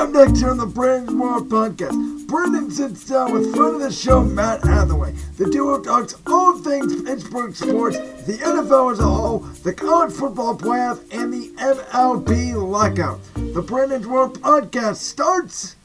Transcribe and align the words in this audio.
up 0.00 0.10
next 0.12 0.40
here 0.40 0.48
on 0.48 0.56
the 0.56 0.64
Brandon 0.64 1.18
World 1.18 1.50
Podcast, 1.50 2.26
Brandon 2.26 2.70
sits 2.70 3.04
down 3.04 3.34
with 3.34 3.54
friend 3.54 3.74
of 3.74 3.80
the 3.82 3.92
show, 3.92 4.22
Matt 4.22 4.64
Hathaway. 4.64 5.12
The 5.36 5.50
duo 5.50 5.78
talks 5.78 6.14
all 6.26 6.56
things 6.58 7.02
Pittsburgh 7.02 7.54
sports, 7.54 7.98
the 8.24 8.38
NFL 8.38 8.92
as 8.92 9.00
a 9.00 9.02
whole, 9.02 9.40
the 9.62 9.74
college 9.74 10.14
football 10.14 10.56
playoff, 10.56 11.00
and 11.12 11.30
the 11.30 11.48
MLB 11.58 12.54
lockout. 12.54 13.20
The 13.34 13.60
Brandon's 13.60 14.06
World 14.06 14.40
Podcast 14.40 14.96
starts 14.96 15.76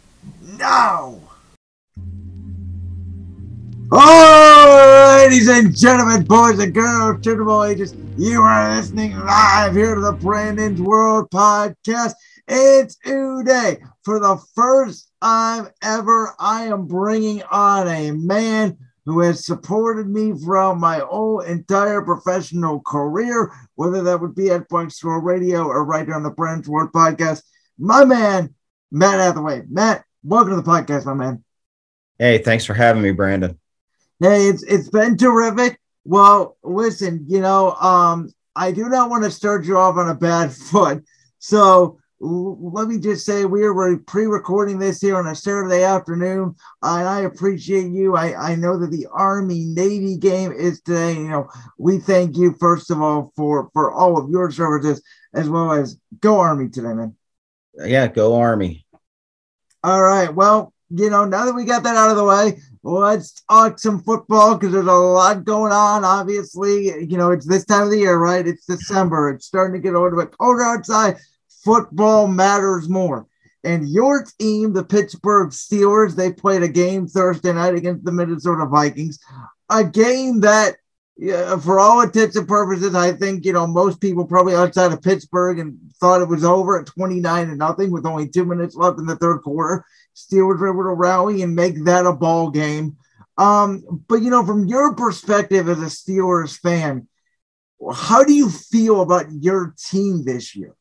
now. 0.58 1.20
Oh, 3.92 5.26
ladies 5.26 5.50
and 5.50 5.76
gentlemen, 5.76 6.24
boys 6.24 6.60
and 6.60 6.74
girls, 6.74 7.22
children 7.22 7.70
ages, 7.70 7.94
you 8.18 8.42
are 8.42 8.78
listening 8.78 9.18
live 9.20 9.76
here 9.76 9.94
to 9.94 10.00
the 10.00 10.14
Brandon's 10.14 10.82
World 10.82 11.30
Podcast. 11.32 12.14
It's 12.48 12.96
today. 12.96 13.80
For 14.06 14.20
the 14.20 14.38
first 14.54 15.10
time 15.20 15.70
ever, 15.82 16.36
I 16.40 16.66
am 16.66 16.86
bringing 16.86 17.42
on 17.50 17.88
a 17.88 18.12
man 18.12 18.78
who 19.06 19.22
has 19.22 19.48
supported 19.48 20.08
me 20.08 20.32
throughout 20.32 20.78
my 20.78 21.00
whole 21.00 21.40
entire 21.40 22.04
professional 22.04 22.82
career, 22.82 23.52
whether 23.74 24.04
that 24.04 24.22
would 24.22 24.36
be 24.36 24.52
at 24.52 24.70
Point 24.70 24.94
Store 24.94 25.20
Radio 25.24 25.64
or 25.64 25.84
right 25.84 26.06
here 26.06 26.14
on 26.14 26.22
the 26.22 26.30
Brandon's 26.30 26.70
World 26.70 26.92
Podcast. 26.92 27.42
My 27.80 28.06
man, 28.06 28.54
Matt 28.92 29.20
Hathaway. 29.20 29.64
Matt, 29.68 30.06
welcome 30.24 30.52
to 30.52 30.58
the 30.58 30.62
podcast, 30.62 31.06
my 31.06 31.16
man. 31.16 31.44
Hey, 32.20 32.38
thanks 32.38 32.64
for 32.64 32.76
having 32.76 33.02
me, 33.02 33.12
Brandon. 33.12 33.60
Hey, 34.20 34.50
it's 34.50 34.62
it's 34.62 34.90
been 34.90 35.18
terrific. 35.18 35.80
Well, 36.04 36.58
listen, 36.64 37.26
you 37.28 37.42
know, 37.42 37.72
um, 37.72 38.32
I 38.56 38.72
do 38.72 38.88
not 38.88 39.10
want 39.10 39.24
to 39.24 39.32
start 39.32 39.66
you 39.66 39.80
off 39.80 39.98
on 39.98 40.10
a 40.10 40.16
bad 40.16 40.54
foot. 40.54 41.04
So 41.40 41.98
let 42.20 42.88
me 42.88 42.98
just 42.98 43.26
say 43.26 43.46
we 43.46 43.64
are 43.64 43.98
pre-recording 43.98 44.80
this 44.80 45.02
here 45.02 45.18
on 45.18 45.28
a 45.28 45.36
Saturday 45.36 45.84
afternoon, 45.84 46.56
and 46.82 47.08
I 47.08 47.22
appreciate 47.22 47.92
you. 47.92 48.16
I, 48.16 48.52
I 48.52 48.56
know 48.56 48.80
that 48.80 48.92
the 48.92 49.08
Army 49.12 49.66
Navy 49.66 50.18
game 50.18 50.52
is 50.52 50.82
today. 50.82 51.14
You 51.14 51.28
know, 51.28 51.50
we 51.78 52.00
thank 52.00 52.38
you 52.38 52.56
first 52.60 52.90
of 52.90 53.02
all 53.02 53.34
for 53.36 53.70
for 53.74 53.94
all 53.94 54.18
of 54.18 54.30
your 54.30 54.50
services 54.50 55.04
as 55.34 55.50
well 55.50 55.74
as 55.74 55.98
go 56.22 56.40
Army 56.40 56.70
today, 56.70 56.94
man. 56.94 57.16
Yeah, 57.74 58.08
go 58.08 58.36
Army. 58.36 58.86
All 59.84 60.02
right. 60.02 60.34
Well, 60.34 60.74
you 60.90 61.10
know, 61.10 61.26
now 61.26 61.46
that 61.46 61.54
we 61.54 61.66
got 61.66 61.84
that 61.84 61.98
out 61.98 62.12
of 62.12 62.16
the 62.16 62.24
way, 62.24 62.60
let's 62.82 63.44
talk 63.50 63.78
some 63.78 64.02
football 64.02 64.56
because 64.56 64.72
there's 64.72 64.88
a 64.88 64.92
lot 64.92 65.44
going 65.44 65.74
on. 65.74 66.06
Obviously, 66.06 67.06
you 67.06 67.18
know, 67.18 67.32
it's 67.32 67.46
this 67.46 67.66
time 67.66 67.84
of 67.84 67.90
the 67.90 67.98
year, 67.98 68.18
right? 68.18 68.48
It's 68.48 68.66
December. 68.66 69.32
It's 69.32 69.46
starting 69.46 69.74
to 69.74 69.84
get 69.84 69.96
a 69.96 70.00
little 70.02 70.18
bit 70.18 70.36
colder 70.38 70.64
outside 70.64 71.18
football 71.66 72.28
matters 72.28 72.88
more. 72.88 73.28
And 73.64 73.90
your 73.90 74.26
team, 74.40 74.74
the 74.74 74.84
Pittsburgh 74.84 75.50
Steelers, 75.50 76.16
they 76.16 76.32
played 76.32 76.62
a 76.62 76.68
game 76.68 77.08
Thursday 77.08 77.52
night 77.52 77.74
against 77.74 78.06
the 78.06 78.12
Minnesota 78.12 78.68
Vikings, 78.68 79.20
a 79.72 79.84
game 79.84 80.42
that, 80.42 80.76
for 81.64 81.80
all 81.80 82.02
intents 82.02 82.36
and 82.36 82.48
purposes, 82.48 82.94
I 82.94 83.14
think 83.14 83.44
you 83.44 83.54
know 83.54 83.66
most 83.66 84.00
people 84.00 84.26
probably 84.26 84.54
outside 84.54 84.92
of 84.94 85.02
Pittsburgh 85.02 85.58
and 85.58 85.80
thought 86.00 86.22
it 86.22 86.28
was 86.28 86.44
over 86.44 86.80
at 86.80 86.86
29 86.86 87.50
and 87.50 87.58
nothing 87.58 87.90
with 87.90 88.06
only 88.06 88.30
two 88.30 88.46
minutes 88.46 88.76
left 88.76 89.00
in 89.00 89.08
the 89.08 89.16
third 89.16 89.40
quarter. 89.40 89.84
Steelers 90.16 90.60
were 90.60 90.72
able 90.72 90.84
to 90.84 90.94
rally 90.94 91.42
and 91.42 91.56
make 91.56 91.86
that 91.86 92.06
a 92.06 92.14
ball 92.14 92.52
game. 92.52 92.98
Um, 93.38 93.84
but 94.08 94.22
you 94.22 94.30
know, 94.30 94.46
from 94.46 94.66
your 94.66 94.94
perspective 94.94 95.68
as 95.70 95.80
a 95.80 95.86
Steelers 95.86 96.60
fan, 96.60 97.08
how 97.94 98.24
do 98.24 98.34
you 98.34 98.50
feel 98.50 99.02
about 99.02 99.32
your 99.32 99.74
team 99.78 100.24
this 100.24 100.56
year? 100.56 100.76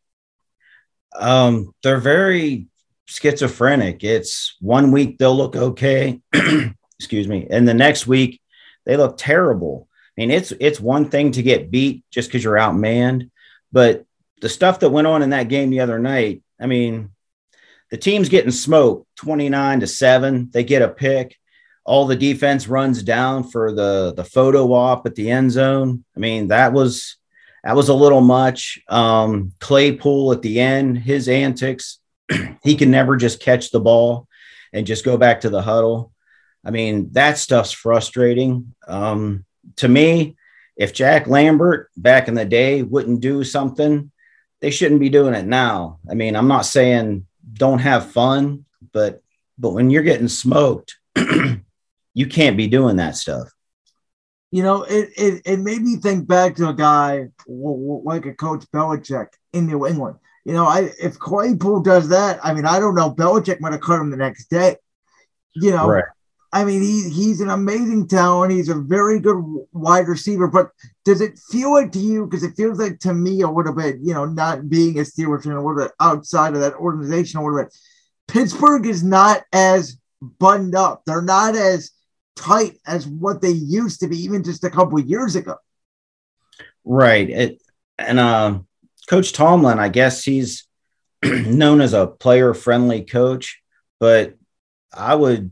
Um, 1.14 1.72
they're 1.82 1.98
very 1.98 2.66
schizophrenic. 3.06 4.02
It's 4.02 4.56
one 4.60 4.92
week 4.92 5.18
they'll 5.18 5.36
look 5.36 5.56
okay, 5.56 6.20
excuse 6.98 7.28
me, 7.28 7.46
and 7.50 7.66
the 7.66 7.74
next 7.74 8.06
week 8.06 8.40
they 8.84 8.96
look 8.96 9.16
terrible. 9.16 9.88
I 10.16 10.20
mean, 10.20 10.30
it's 10.30 10.52
it's 10.60 10.80
one 10.80 11.10
thing 11.10 11.32
to 11.32 11.42
get 11.42 11.70
beat 11.70 12.04
just 12.10 12.28
because 12.28 12.44
you're 12.44 12.54
outmanned, 12.54 13.30
but 13.72 14.04
the 14.40 14.48
stuff 14.48 14.80
that 14.80 14.90
went 14.90 15.06
on 15.06 15.22
in 15.22 15.30
that 15.30 15.48
game 15.48 15.70
the 15.70 15.80
other 15.80 15.98
night, 15.98 16.42
I 16.60 16.66
mean, 16.66 17.10
the 17.90 17.96
team's 17.96 18.28
getting 18.28 18.50
smoked 18.50 19.06
29 19.16 19.80
to 19.80 19.86
7. 19.86 20.50
They 20.52 20.64
get 20.64 20.82
a 20.82 20.88
pick. 20.88 21.38
All 21.84 22.06
the 22.06 22.16
defense 22.16 22.68
runs 22.68 23.02
down 23.02 23.44
for 23.44 23.72
the 23.72 24.14
the 24.16 24.24
photo 24.24 24.72
op 24.72 25.06
at 25.06 25.14
the 25.14 25.30
end 25.30 25.52
zone. 25.52 26.04
I 26.16 26.20
mean, 26.20 26.48
that 26.48 26.72
was 26.72 27.16
that 27.64 27.74
was 27.74 27.88
a 27.88 27.94
little 27.94 28.20
much. 28.20 28.78
Um, 28.88 29.52
Claypool 29.58 30.32
at 30.32 30.42
the 30.42 30.60
end, 30.60 30.98
his 30.98 31.28
antics, 31.28 31.98
he 32.62 32.76
can 32.76 32.90
never 32.90 33.16
just 33.16 33.40
catch 33.40 33.70
the 33.70 33.80
ball 33.80 34.28
and 34.72 34.86
just 34.86 35.04
go 35.04 35.16
back 35.16 35.40
to 35.40 35.50
the 35.50 35.62
huddle. 35.62 36.12
I 36.62 36.70
mean, 36.70 37.10
that 37.12 37.38
stuff's 37.38 37.72
frustrating. 37.72 38.74
Um, 38.86 39.46
to 39.76 39.88
me, 39.88 40.36
if 40.76 40.92
Jack 40.92 41.26
Lambert 41.26 41.90
back 41.96 42.28
in 42.28 42.34
the 42.34 42.44
day 42.44 42.82
wouldn't 42.82 43.20
do 43.20 43.42
something, 43.44 44.10
they 44.60 44.70
shouldn't 44.70 45.00
be 45.00 45.08
doing 45.08 45.34
it 45.34 45.46
now. 45.46 46.00
I 46.08 46.14
mean, 46.14 46.36
I'm 46.36 46.48
not 46.48 46.66
saying 46.66 47.26
don't 47.54 47.78
have 47.78 48.12
fun, 48.12 48.66
but 48.92 49.22
but 49.56 49.70
when 49.70 49.88
you're 49.88 50.02
getting 50.02 50.28
smoked, 50.28 50.96
you 52.14 52.26
can't 52.28 52.56
be 52.56 52.66
doing 52.66 52.96
that 52.96 53.16
stuff 53.16 53.54
you 54.54 54.62
know, 54.62 54.84
it, 54.84 55.08
it, 55.16 55.42
it 55.44 55.56
made 55.56 55.82
me 55.82 55.96
think 55.96 56.28
back 56.28 56.54
to 56.54 56.68
a 56.68 56.72
guy 56.72 57.26
like 57.48 58.24
a 58.24 58.34
coach 58.34 58.64
Belichick 58.72 59.26
in 59.52 59.66
New 59.66 59.84
England. 59.84 60.18
You 60.44 60.52
know, 60.52 60.64
I 60.64 60.92
if 61.02 61.18
Claypool 61.18 61.80
does 61.80 62.10
that, 62.10 62.38
I 62.40 62.54
mean, 62.54 62.64
I 62.64 62.78
don't 62.78 62.94
know. 62.94 63.10
Belichick 63.12 63.58
might 63.58 63.72
have 63.72 63.80
cut 63.80 64.00
him 64.00 64.12
the 64.12 64.16
next 64.16 64.50
day. 64.50 64.76
You 65.56 65.72
know, 65.72 65.88
right. 65.88 66.04
I 66.52 66.64
mean, 66.64 66.82
he 66.82 67.10
he's 67.10 67.40
an 67.40 67.50
amazing 67.50 68.06
talent. 68.06 68.52
He's 68.52 68.68
a 68.68 68.76
very 68.76 69.18
good 69.18 69.42
wide 69.72 70.06
receiver. 70.06 70.46
But 70.46 70.70
does 71.04 71.20
it 71.20 71.36
feel 71.50 71.72
like 71.72 71.90
to 71.90 71.98
you? 71.98 72.24
Because 72.24 72.44
it 72.44 72.54
feels 72.56 72.78
like 72.78 73.00
to 73.00 73.12
me 73.12 73.40
a 73.40 73.50
little 73.50 73.74
bit, 73.74 73.96
you 74.02 74.14
know, 74.14 74.24
not 74.24 74.68
being 74.68 75.00
a 75.00 75.02
Steelers 75.02 75.42
fan, 75.42 75.54
a 75.54 75.66
little 75.66 75.82
bit 75.82 75.90
outside 75.98 76.54
of 76.54 76.60
that 76.60 76.74
organization, 76.74 77.40
a 77.40 77.44
little 77.44 77.58
bit. 77.58 77.76
Pittsburgh 78.28 78.86
is 78.86 79.02
not 79.02 79.42
as 79.52 79.98
buttoned 80.22 80.76
up. 80.76 81.02
They're 81.06 81.22
not 81.22 81.56
as 81.56 81.90
tight 82.36 82.78
as 82.86 83.06
what 83.06 83.40
they 83.40 83.50
used 83.50 84.00
to 84.00 84.08
be 84.08 84.18
even 84.18 84.42
just 84.42 84.64
a 84.64 84.70
couple 84.70 84.98
years 85.00 85.36
ago. 85.36 85.56
Right. 86.84 87.30
It, 87.30 87.62
and 87.98 88.18
uh, 88.18 88.60
Coach 89.08 89.32
Tomlin, 89.32 89.78
I 89.78 89.88
guess 89.88 90.24
he's 90.24 90.66
known 91.22 91.80
as 91.80 91.92
a 91.94 92.06
player 92.06 92.54
friendly 92.54 93.04
coach, 93.04 93.62
but 94.00 94.34
I 94.92 95.14
would, 95.14 95.50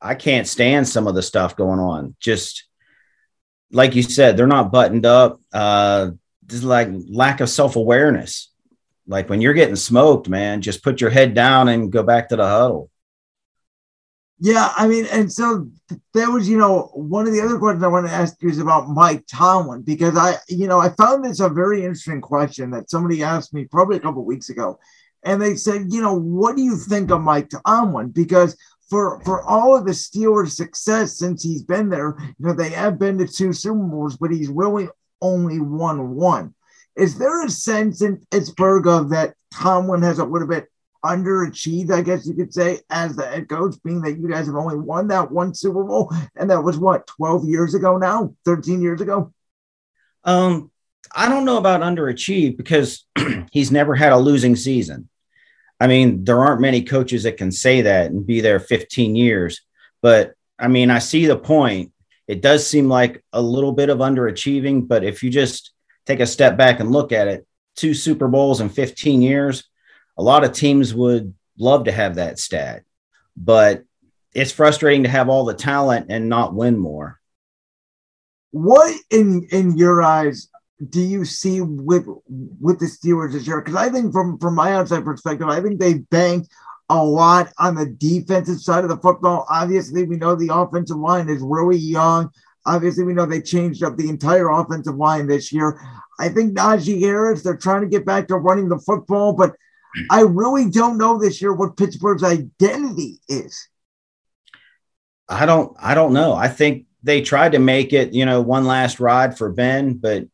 I 0.00 0.14
can't 0.14 0.46
stand 0.46 0.88
some 0.88 1.06
of 1.06 1.14
the 1.14 1.22
stuff 1.22 1.56
going 1.56 1.78
on. 1.78 2.16
Just 2.20 2.64
like 3.70 3.94
you 3.94 4.02
said, 4.02 4.36
they're 4.36 4.46
not 4.46 4.72
buttoned 4.72 5.06
up. 5.06 5.40
Uh, 5.52 6.10
there's 6.44 6.64
like 6.64 6.88
lack 7.08 7.40
of 7.40 7.48
self 7.48 7.76
awareness. 7.76 8.50
Like 9.06 9.28
when 9.28 9.40
you're 9.40 9.54
getting 9.54 9.76
smoked, 9.76 10.28
man, 10.28 10.60
just 10.60 10.84
put 10.84 11.00
your 11.00 11.10
head 11.10 11.34
down 11.34 11.68
and 11.68 11.90
go 11.90 12.02
back 12.02 12.28
to 12.28 12.36
the 12.36 12.46
huddle. 12.46 12.90
Yeah, 14.38 14.72
I 14.76 14.88
mean, 14.88 15.06
and 15.06 15.32
so 15.32 15.68
that 16.14 16.26
was, 16.26 16.48
you 16.48 16.58
know, 16.58 16.90
one 16.94 17.28
of 17.28 17.32
the 17.32 17.40
other 17.40 17.58
questions 17.58 17.84
I 17.84 17.88
want 17.88 18.06
to 18.08 18.12
ask 18.12 18.42
you 18.42 18.48
is 18.48 18.58
about 18.58 18.88
Mike 18.88 19.24
Tomlin 19.30 19.82
because 19.82 20.16
I, 20.16 20.34
you 20.48 20.66
know, 20.66 20.80
I 20.80 20.88
found 20.90 21.24
this 21.24 21.38
a 21.38 21.48
very 21.48 21.84
interesting 21.84 22.20
question 22.20 22.70
that 22.72 22.90
somebody 22.90 23.22
asked 23.22 23.54
me 23.54 23.66
probably 23.66 23.98
a 23.98 24.00
couple 24.00 24.24
weeks 24.24 24.48
ago, 24.48 24.80
and 25.24 25.40
they 25.40 25.54
said, 25.54 25.92
you 25.92 26.02
know, 26.02 26.14
what 26.18 26.56
do 26.56 26.62
you 26.62 26.76
think 26.76 27.12
of 27.12 27.20
Mike 27.20 27.50
Tomlin? 27.50 28.08
Because 28.08 28.56
for 28.90 29.20
for 29.20 29.42
all 29.42 29.76
of 29.76 29.86
the 29.86 29.92
Steelers' 29.92 30.56
success 30.56 31.16
since 31.16 31.44
he's 31.44 31.62
been 31.62 31.88
there, 31.88 32.16
you 32.18 32.34
know, 32.46 32.52
they 32.52 32.70
have 32.70 32.98
been 32.98 33.18
to 33.18 33.28
two 33.28 33.52
Super 33.52 33.78
Bowls, 33.78 34.16
but 34.16 34.32
he's 34.32 34.48
really 34.48 34.88
only 35.20 35.60
won 35.60 36.16
one. 36.16 36.52
Is 36.96 37.16
there 37.16 37.44
a 37.44 37.48
sense 37.48 38.02
in 38.02 38.26
Pittsburgh 38.30 38.88
of 38.88 39.10
that 39.10 39.34
Tomlin 39.54 40.02
has 40.02 40.18
a 40.18 40.24
little 40.24 40.48
bit 40.48 40.66
underachieved, 41.04 41.90
I 41.90 42.02
guess 42.02 42.26
you 42.26 42.34
could 42.34 42.52
say, 42.54 42.80
as 42.90 43.16
the 43.16 43.26
head 43.26 43.48
coach, 43.48 43.76
being 43.84 44.00
that 44.02 44.18
you 44.18 44.28
guys 44.28 44.46
have 44.46 44.56
only 44.56 44.76
won 44.76 45.08
that 45.08 45.30
one 45.30 45.54
Super 45.54 45.84
Bowl, 45.84 46.12
and 46.36 46.50
that 46.50 46.62
was 46.62 46.78
what 46.78 47.06
12 47.06 47.44
years 47.46 47.74
ago 47.74 47.96
now, 47.96 48.34
13 48.44 48.80
years 48.80 49.00
ago. 49.00 49.32
Um, 50.24 50.70
I 51.14 51.28
don't 51.28 51.44
know 51.44 51.58
about 51.58 51.80
underachieved 51.80 52.56
because 52.56 53.04
he's 53.52 53.72
never 53.72 53.94
had 53.94 54.12
a 54.12 54.18
losing 54.18 54.56
season. 54.56 55.08
I 55.80 55.88
mean, 55.88 56.24
there 56.24 56.40
aren't 56.40 56.60
many 56.60 56.84
coaches 56.84 57.24
that 57.24 57.36
can 57.36 57.50
say 57.50 57.82
that 57.82 58.10
and 58.10 58.24
be 58.24 58.40
there 58.40 58.60
15 58.60 59.16
years. 59.16 59.62
But 60.00 60.34
I 60.58 60.68
mean, 60.68 60.90
I 60.90 61.00
see 61.00 61.26
the 61.26 61.36
point. 61.36 61.92
It 62.28 62.40
does 62.40 62.64
seem 62.66 62.88
like 62.88 63.24
a 63.32 63.42
little 63.42 63.72
bit 63.72 63.88
of 63.88 63.98
underachieving, 63.98 64.86
but 64.86 65.02
if 65.02 65.24
you 65.24 65.30
just 65.30 65.72
take 66.06 66.20
a 66.20 66.26
step 66.26 66.56
back 66.56 66.78
and 66.78 66.92
look 66.92 67.10
at 67.10 67.26
it, 67.26 67.46
two 67.74 67.94
Super 67.94 68.28
Bowls 68.28 68.60
in 68.60 68.68
15 68.68 69.22
years, 69.22 69.64
a 70.22 70.30
lot 70.32 70.44
of 70.44 70.52
teams 70.52 70.94
would 70.94 71.34
love 71.58 71.86
to 71.86 71.90
have 71.90 72.14
that 72.14 72.38
stat, 72.38 72.84
but 73.36 73.82
it's 74.32 74.52
frustrating 74.52 75.02
to 75.02 75.08
have 75.08 75.28
all 75.28 75.44
the 75.44 75.52
talent 75.52 76.06
and 76.10 76.28
not 76.28 76.54
win 76.54 76.78
more. 76.78 77.20
What 78.52 78.94
in 79.10 79.48
in 79.50 79.76
your 79.76 80.00
eyes 80.00 80.48
do 80.90 81.00
you 81.00 81.24
see 81.24 81.60
with 81.60 82.06
with 82.60 82.78
the 82.78 82.86
Steelers 82.86 83.32
this 83.32 83.48
year? 83.48 83.60
Because 83.60 83.74
I 83.74 83.88
think 83.88 84.12
from 84.12 84.38
from 84.38 84.54
my 84.54 84.74
outside 84.74 85.04
perspective, 85.04 85.48
I 85.48 85.60
think 85.60 85.80
they 85.80 85.94
banked 85.94 86.50
a 86.88 87.04
lot 87.04 87.52
on 87.58 87.74
the 87.74 87.86
defensive 87.86 88.60
side 88.60 88.84
of 88.84 88.90
the 88.90 88.98
football. 88.98 89.44
Obviously, 89.50 90.04
we 90.04 90.18
know 90.18 90.36
the 90.36 90.54
offensive 90.54 90.98
line 90.98 91.28
is 91.28 91.42
really 91.42 91.78
young. 91.78 92.30
Obviously, 92.64 93.02
we 93.02 93.12
know 93.12 93.26
they 93.26 93.42
changed 93.42 93.82
up 93.82 93.96
the 93.96 94.08
entire 94.08 94.50
offensive 94.50 94.94
line 94.94 95.26
this 95.26 95.50
year. 95.52 95.80
I 96.20 96.28
think 96.28 96.56
Najee 96.56 97.00
Harris, 97.00 97.42
they're 97.42 97.56
trying 97.56 97.80
to 97.80 97.88
get 97.88 98.06
back 98.06 98.28
to 98.28 98.36
running 98.36 98.68
the 98.68 98.78
football, 98.78 99.32
but 99.32 99.56
I 100.10 100.22
really 100.22 100.70
don't 100.70 100.98
know 100.98 101.18
this 101.18 101.40
year 101.42 101.52
what 101.52 101.76
Pittsburgh's 101.76 102.22
identity 102.22 103.20
is. 103.28 103.68
I 105.28 105.46
don't 105.46 105.76
I 105.78 105.94
don't 105.94 106.12
know. 106.12 106.34
I 106.34 106.48
think 106.48 106.86
they 107.02 107.20
tried 107.20 107.52
to 107.52 107.58
make 107.58 107.92
it, 107.92 108.12
you 108.12 108.26
know, 108.26 108.40
one 108.40 108.64
last 108.64 109.00
ride 109.00 109.36
for 109.36 109.50
Ben, 109.50 109.94
but 109.94 110.24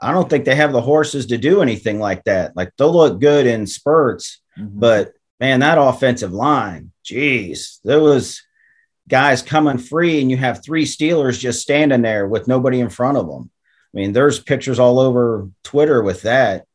I 0.00 0.12
don't 0.12 0.28
think 0.28 0.44
they 0.44 0.54
have 0.54 0.72
the 0.72 0.80
horses 0.80 1.26
to 1.26 1.38
do 1.38 1.62
anything 1.62 1.98
like 1.98 2.24
that. 2.24 2.56
Like 2.56 2.72
they'll 2.76 2.92
look 2.92 3.20
good 3.20 3.46
in 3.46 3.66
spurts, 3.66 4.40
mm-hmm. 4.58 4.78
but 4.78 5.12
man, 5.40 5.60
that 5.60 5.78
offensive 5.78 6.32
line, 6.32 6.92
geez, 7.02 7.80
there 7.84 8.00
was 8.00 8.42
guys 9.08 9.42
coming 9.42 9.78
free, 9.78 10.20
and 10.20 10.30
you 10.30 10.36
have 10.36 10.62
three 10.62 10.84
Steelers 10.84 11.38
just 11.38 11.60
standing 11.60 12.02
there 12.02 12.26
with 12.26 12.48
nobody 12.48 12.80
in 12.80 12.88
front 12.88 13.18
of 13.18 13.26
them. 13.28 13.50
I 13.94 13.98
mean, 13.98 14.12
there's 14.12 14.40
pictures 14.40 14.78
all 14.78 14.98
over 14.98 15.48
Twitter 15.62 16.02
with 16.02 16.22
that. 16.22 16.66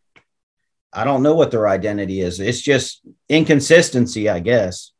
I 0.92 1.04
don't 1.04 1.24
know 1.24 1.36
what 1.36 1.52
their 1.52 1.68
identity 1.68 2.22
is. 2.22 2.40
It's 2.40 2.62
just 2.62 3.02
inconsistency, 3.28 4.30
I 4.30 4.40
guess. 4.40 4.92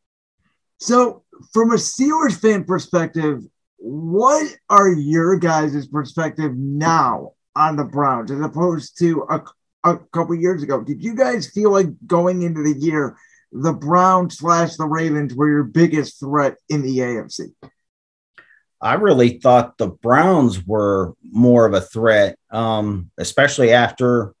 So, 0.78 1.24
from 1.52 1.72
a 1.72 1.76
Steelers 1.76 2.40
fan 2.40 2.64
perspective, 2.64 3.42
what 3.76 4.46
are 4.68 4.90
your 4.90 5.38
guys' 5.38 5.86
perspective 5.88 6.56
now 6.56 7.32
on 7.56 7.76
the 7.76 7.84
Browns 7.84 8.30
as 8.30 8.40
opposed 8.40 8.98
to 8.98 9.26
a, 9.30 9.42
a 9.84 9.98
couple 10.12 10.34
years 10.34 10.62
ago? 10.62 10.82
Did 10.82 11.02
you 11.02 11.14
guys 11.14 11.50
feel 11.50 11.72
like 11.72 11.88
going 12.06 12.42
into 12.42 12.62
the 12.62 12.78
year 12.78 13.16
the 13.52 13.72
Browns 13.72 14.38
slash 14.38 14.76
the 14.76 14.86
Ravens 14.86 15.34
were 15.34 15.48
your 15.48 15.64
biggest 15.64 16.20
threat 16.20 16.56
in 16.68 16.82
the 16.82 16.98
AFC? 16.98 17.52
I 18.80 18.94
really 18.94 19.38
thought 19.38 19.76
the 19.76 19.88
Browns 19.88 20.64
were 20.66 21.14
more 21.22 21.66
of 21.66 21.74
a 21.74 21.80
threat, 21.80 22.38
um, 22.50 23.10
especially 23.18 23.72
after, 23.72 24.34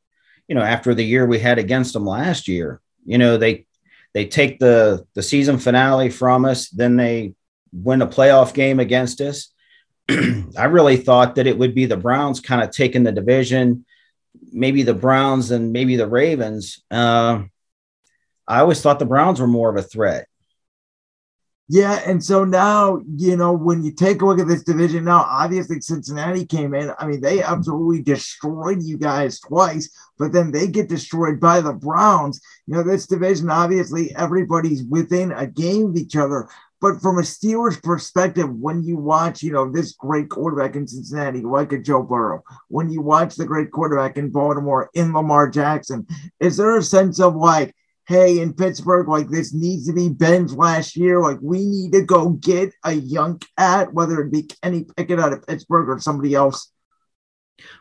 you 0.50 0.56
know, 0.56 0.62
after 0.62 0.94
the 0.96 1.04
year 1.04 1.24
we 1.26 1.38
had 1.38 1.60
against 1.60 1.92
them 1.92 2.04
last 2.04 2.48
year. 2.48 2.80
You 3.06 3.18
know, 3.18 3.36
they 3.36 3.66
they 4.12 4.26
take 4.26 4.58
the 4.58 5.06
the 5.14 5.22
season 5.22 5.58
finale 5.58 6.10
from 6.10 6.44
us, 6.44 6.68
then 6.70 6.96
they 6.96 7.34
win 7.72 8.02
a 8.02 8.06
playoff 8.08 8.52
game 8.52 8.80
against 8.80 9.20
us. 9.20 9.52
I 10.10 10.64
really 10.64 10.96
thought 10.96 11.36
that 11.36 11.46
it 11.46 11.56
would 11.56 11.72
be 11.72 11.86
the 11.86 11.96
Browns 11.96 12.40
kind 12.40 12.64
of 12.64 12.72
taking 12.72 13.04
the 13.04 13.12
division, 13.12 13.84
maybe 14.52 14.82
the 14.82 14.92
Browns 14.92 15.52
and 15.52 15.72
maybe 15.72 15.94
the 15.94 16.08
Ravens. 16.08 16.82
Uh, 16.90 17.44
I 18.48 18.58
always 18.58 18.82
thought 18.82 18.98
the 18.98 19.06
Browns 19.06 19.40
were 19.40 19.46
more 19.46 19.70
of 19.70 19.76
a 19.76 19.82
threat. 19.82 20.26
Yeah, 21.72 22.02
and 22.04 22.22
so 22.22 22.44
now, 22.44 23.00
you 23.16 23.36
know, 23.36 23.52
when 23.52 23.84
you 23.84 23.92
take 23.92 24.22
a 24.22 24.26
look 24.26 24.40
at 24.40 24.48
this 24.48 24.64
division 24.64 25.04
now, 25.04 25.20
obviously 25.20 25.80
Cincinnati 25.80 26.44
came 26.44 26.74
in. 26.74 26.90
I 26.98 27.06
mean, 27.06 27.20
they 27.20 27.38
mm-hmm. 27.38 27.52
absolutely 27.54 28.02
destroyed 28.02 28.82
you 28.82 28.98
guys 28.98 29.38
twice, 29.38 29.88
but 30.18 30.32
then 30.32 30.50
they 30.50 30.66
get 30.66 30.88
destroyed 30.88 31.38
by 31.38 31.60
the 31.60 31.72
Browns. 31.72 32.40
You 32.66 32.74
know, 32.74 32.82
this 32.82 33.06
division, 33.06 33.50
obviously, 33.50 34.12
everybody's 34.16 34.82
within 34.82 35.30
a 35.30 35.46
game 35.46 35.90
of 35.90 35.96
each 35.96 36.16
other. 36.16 36.48
But 36.80 37.00
from 37.00 37.18
a 37.18 37.22
Steelers 37.22 37.80
perspective, 37.80 38.52
when 38.52 38.82
you 38.82 38.96
watch, 38.96 39.40
you 39.40 39.52
know, 39.52 39.70
this 39.70 39.92
great 39.92 40.28
quarterback 40.28 40.74
in 40.74 40.88
Cincinnati, 40.88 41.42
like 41.42 41.70
a 41.72 41.78
Joe 41.78 42.02
Burrow, 42.02 42.42
when 42.66 42.90
you 42.90 43.00
watch 43.00 43.36
the 43.36 43.46
great 43.46 43.70
quarterback 43.70 44.18
in 44.18 44.30
Baltimore, 44.30 44.90
in 44.94 45.12
Lamar 45.12 45.48
Jackson, 45.48 46.04
is 46.40 46.56
there 46.56 46.76
a 46.76 46.82
sense 46.82 47.20
of 47.20 47.36
like, 47.36 47.76
hey, 48.10 48.40
in 48.40 48.52
Pittsburgh, 48.52 49.08
like 49.08 49.28
this 49.28 49.54
needs 49.54 49.86
to 49.86 49.92
be 49.92 50.08
Ben's 50.08 50.52
last 50.52 50.96
year. 50.96 51.20
Like 51.20 51.38
we 51.40 51.64
need 51.64 51.92
to 51.92 52.02
go 52.02 52.30
get 52.30 52.72
a 52.84 52.92
young 52.92 53.40
cat, 53.56 53.94
whether 53.94 54.20
it 54.20 54.32
be 54.32 54.42
Kenny 54.42 54.84
Pickett 54.96 55.20
out 55.20 55.32
of 55.32 55.46
Pittsburgh 55.46 55.88
or 55.88 56.00
somebody 56.00 56.34
else. 56.34 56.72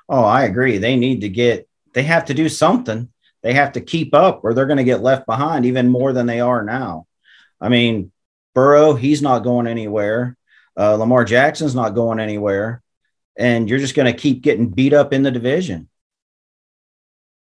Oh, 0.07 0.23
I 0.23 0.43
agree. 0.43 0.77
They 0.77 0.95
need 0.97 1.21
to 1.21 1.29
get, 1.29 1.67
they 1.95 2.03
have 2.03 2.25
to 2.25 2.35
do 2.35 2.47
something. 2.47 3.09
They 3.41 3.53
have 3.53 3.71
to 3.71 3.81
keep 3.81 4.13
up 4.13 4.41
or 4.43 4.53
they're 4.53 4.67
going 4.67 4.77
to 4.77 4.83
get 4.83 5.01
left 5.01 5.25
behind 5.25 5.65
even 5.65 5.89
more 5.89 6.13
than 6.13 6.27
they 6.27 6.41
are 6.41 6.63
now. 6.63 7.07
I 7.59 7.69
mean, 7.69 8.11
Burrow, 8.53 8.93
he's 8.93 9.23
not 9.23 9.39
going 9.39 9.65
anywhere. 9.65 10.37
Uh, 10.77 10.93
Lamar 10.93 11.25
Jackson's 11.25 11.73
not 11.73 11.95
going 11.95 12.19
anywhere. 12.19 12.83
And 13.35 13.67
you're 13.67 13.79
just 13.79 13.95
going 13.95 14.13
to 14.13 14.19
keep 14.19 14.43
getting 14.43 14.69
beat 14.69 14.93
up 14.93 15.11
in 15.11 15.23
the 15.23 15.31
division. 15.31 15.89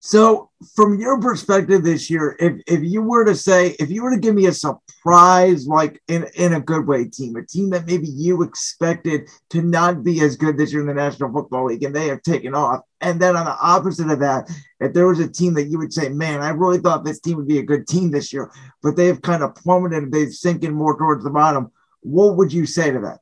So, 0.04 0.50
from 0.74 0.98
your 0.98 1.20
perspective 1.20 1.84
this 1.84 2.10
year, 2.10 2.36
if, 2.40 2.60
if 2.66 2.82
you 2.82 3.02
were 3.02 3.24
to 3.24 3.36
say, 3.36 3.76
if 3.78 3.88
you 3.88 4.02
were 4.02 4.10
to 4.10 4.18
give 4.18 4.34
me 4.34 4.46
a 4.46 4.52
surprise, 4.52 5.68
like 5.68 6.02
in, 6.08 6.26
in 6.34 6.54
a 6.54 6.60
good 6.60 6.88
way 6.88 7.04
team, 7.04 7.36
a 7.36 7.46
team 7.46 7.70
that 7.70 7.86
maybe 7.86 8.08
you 8.08 8.42
expected 8.42 9.28
to 9.50 9.62
not 9.62 10.02
be 10.02 10.20
as 10.22 10.34
good 10.34 10.58
this 10.58 10.72
year 10.72 10.80
in 10.80 10.88
the 10.88 10.94
National 10.94 11.32
Football 11.32 11.66
League 11.66 11.84
and 11.84 11.94
they 11.94 12.08
have 12.08 12.20
taken 12.22 12.52
off. 12.52 12.80
And 13.00 13.20
then 13.20 13.36
on 13.36 13.44
the 13.44 13.56
opposite 13.56 14.10
of 14.10 14.18
that, 14.18 14.50
if 14.80 14.92
there 14.92 15.06
was 15.06 15.20
a 15.20 15.30
team 15.30 15.54
that 15.54 15.68
you 15.68 15.78
would 15.78 15.92
say, 15.92 16.08
man, 16.08 16.42
I 16.42 16.50
really 16.50 16.78
thought 16.78 17.04
this 17.04 17.20
team 17.20 17.36
would 17.36 17.46
be 17.46 17.60
a 17.60 17.62
good 17.62 17.86
team 17.86 18.10
this 18.10 18.32
year, 18.32 18.50
but 18.82 18.96
they've 18.96 19.22
kind 19.22 19.44
of 19.44 19.54
plummeted 19.54 20.02
and 20.02 20.12
they've 20.12 20.34
sinking 20.34 20.74
more 20.74 20.98
towards 20.98 21.22
the 21.22 21.30
bottom, 21.30 21.70
what 22.00 22.36
would 22.36 22.52
you 22.52 22.66
say 22.66 22.90
to 22.90 22.98
that? 22.98 23.20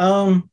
Um, 0.00 0.48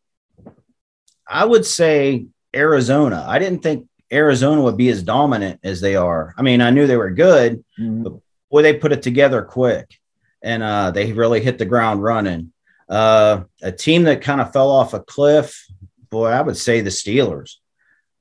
I 1.27 1.45
would 1.45 1.67
say 1.67 2.25
Arizona. 2.55 3.25
I 3.27 3.39
didn't 3.39 3.61
think 3.61 3.87
Arizona 4.11 4.61
would 4.61 4.77
be 4.77 4.89
as 4.89 5.03
dominant 5.03 5.59
as 5.63 5.81
they 5.81 5.95
are. 5.95 6.33
I 6.37 6.41
mean, 6.41 6.61
I 6.61 6.69
knew 6.69 6.87
they 6.87 6.97
were 6.97 7.11
good, 7.11 7.63
mm-hmm. 7.79 8.03
but 8.03 8.13
boy, 8.49 8.61
they 8.61 8.73
put 8.73 8.91
it 8.91 9.01
together 9.01 9.41
quick 9.41 9.99
and 10.41 10.63
uh, 10.63 10.91
they 10.91 11.13
really 11.13 11.41
hit 11.41 11.57
the 11.57 11.65
ground 11.65 12.03
running. 12.03 12.51
Uh, 12.89 13.43
a 13.61 13.71
team 13.71 14.03
that 14.03 14.21
kind 14.21 14.41
of 14.41 14.51
fell 14.51 14.69
off 14.69 14.93
a 14.93 14.99
cliff, 14.99 15.65
boy, 16.09 16.27
I 16.27 16.41
would 16.41 16.57
say 16.57 16.81
the 16.81 16.89
Steelers. 16.89 17.55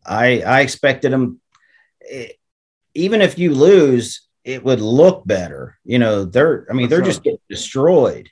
I 0.07 0.41
I 0.43 0.61
expected 0.61 1.13
them, 1.13 1.41
it, 2.01 2.37
even 2.95 3.21
if 3.21 3.39
you 3.39 3.55
lose, 3.55 4.29
it 4.45 4.65
would 4.65 4.81
look 4.81 5.27
better. 5.27 5.79
You 5.85 5.99
know, 5.99 6.25
they're 6.25 6.67
I 6.71 6.75
mean, 6.75 6.89
they're 6.89 7.03
just 7.03 7.23
getting 7.23 7.41
destroyed. 7.49 8.31